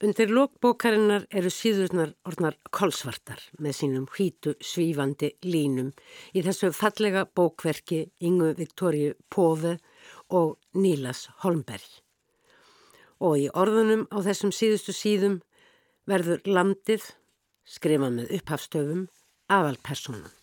[0.02, 5.92] Undir lókbókarinnar eru síðurnar orðnar kolsvartar með sínum hvítu svífandi línum
[6.34, 9.76] í þessu fallega bókverki Ingu Viktoríu Póve
[10.34, 11.86] og Nílas Holmberg.
[13.22, 15.38] Og í orðunum á þessum síðustu síðum
[16.10, 17.06] verður landið,
[17.62, 19.06] skrifað með upphafstöfum,
[19.46, 20.35] aðalpersonum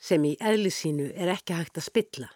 [0.00, 2.30] sem í eðli sínu er ekki hægt að spilla,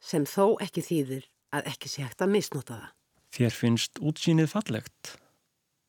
[0.00, 2.90] sem þó ekki þýðir að ekki sé hægt að misnota það.
[3.34, 5.14] Þér finnst útsýnið fallegt.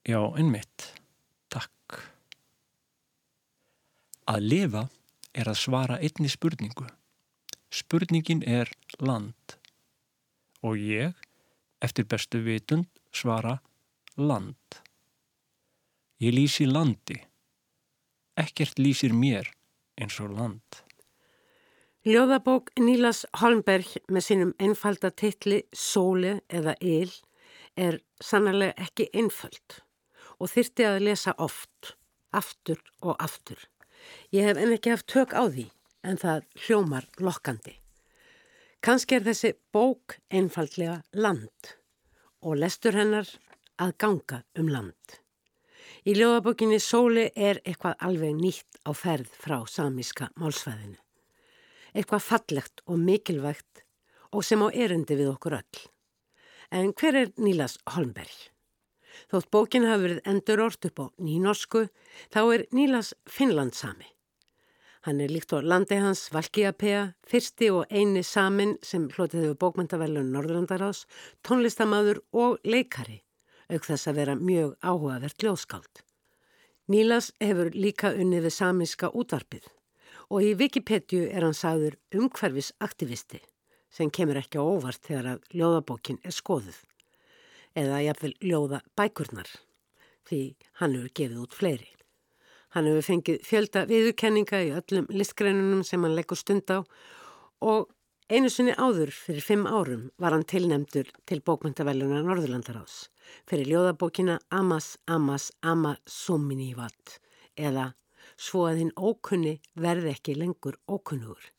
[0.05, 0.87] Já, einmitt.
[1.53, 1.99] Takk.
[4.29, 4.87] Að lifa
[5.35, 6.87] er að svara einni spurningu.
[7.69, 8.71] Spurningin er
[9.03, 9.57] land.
[10.65, 11.13] Og ég,
[11.83, 13.59] eftir bestu vitund, svara
[14.17, 14.79] land.
[16.23, 17.19] Ég lýsi landi.
[18.39, 19.51] Ekkert lýsir mér
[19.99, 20.84] eins og land.
[22.05, 27.09] Ljóðabók Nílas Holmberg með sínum einfalda titli Sóli eða Íl
[27.81, 29.79] er sannarlega ekki einföld
[30.37, 31.95] og þyrti að lesa oft,
[32.29, 33.57] aftur og aftur.
[34.29, 35.65] Ég hef en ekki haft tök á því
[36.05, 37.73] en það hljómar lokkandi.
[38.85, 41.71] Kanski er þessi bók einfallega land
[42.45, 43.31] og lestur hennar
[43.81, 45.17] að ganga um land.
[46.05, 51.01] Í ljóðabókinni Sóli er eitthvað alveg nýtt á ferð frá samíska málsvæðinu.
[51.95, 53.85] Eitthvað fallegt og mikilvægt
[54.35, 55.83] og sem á erundi við okkur öll.
[56.71, 58.35] En hver er Nílas Holmberg?
[59.31, 61.85] Þótt bókin hafi verið endur orrt upp á nýnorsku,
[62.33, 64.09] þá er Nílas Finnlandsami.
[65.05, 70.33] Hann er líkt á landi hans Valkiapea, fyrsti og eini samin sem hlotið hefur bókmyndavelun
[70.33, 71.05] Norðurlandarás,
[71.45, 73.21] tónlistamadur og leikari,
[73.69, 76.03] auk þess að vera mjög áhugavert ljóskáld.
[76.91, 79.69] Nílas hefur líka unnið við samiska útvarpið
[80.29, 83.41] og í Wikipedia er hann sagður umhverfisaktivisti
[83.93, 86.79] sem kemur ekki á óvart þegar að ljóðabókin er skoðuð
[87.79, 89.51] eða jafnvel ljóða bækurnar
[90.25, 90.39] því
[90.81, 91.91] hann hefur gefið út fleiri.
[92.75, 96.83] Hann hefur fengið fjölda viðurkenninga í öllum listgreinunum sem hann leggur stund á
[97.63, 97.91] og
[98.27, 103.05] einu sinni áður fyrir fimm árum var hann tilnemdur til bókmyndavellunar Norðurlandarás
[103.47, 107.19] fyrir ljóðabókina Amas Amas Ama Suminivat
[107.55, 107.93] eða
[108.35, 111.51] Svo að hinn ókunni verði ekki lengur ókunnugur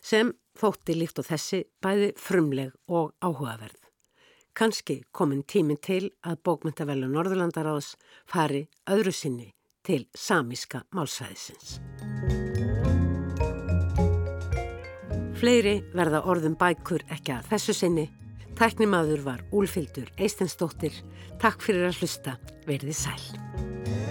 [0.00, 3.80] sem þótti líkt á þessi bæði frumleg og áhugaverð.
[4.54, 7.96] Kanski komin tímin til að bókmyndavellu Norðurlandaráðs
[8.30, 9.48] fari öðru sinni
[9.84, 11.80] til samíska málsæðisins.
[15.34, 18.06] Fleiri verða orðum bækur ekki að þessu sinni.
[18.54, 20.94] Tæknimaður var Úlfildur Eistensdóttir.
[21.42, 22.38] Takk fyrir að hlusta.
[22.64, 24.03] Verði sæl.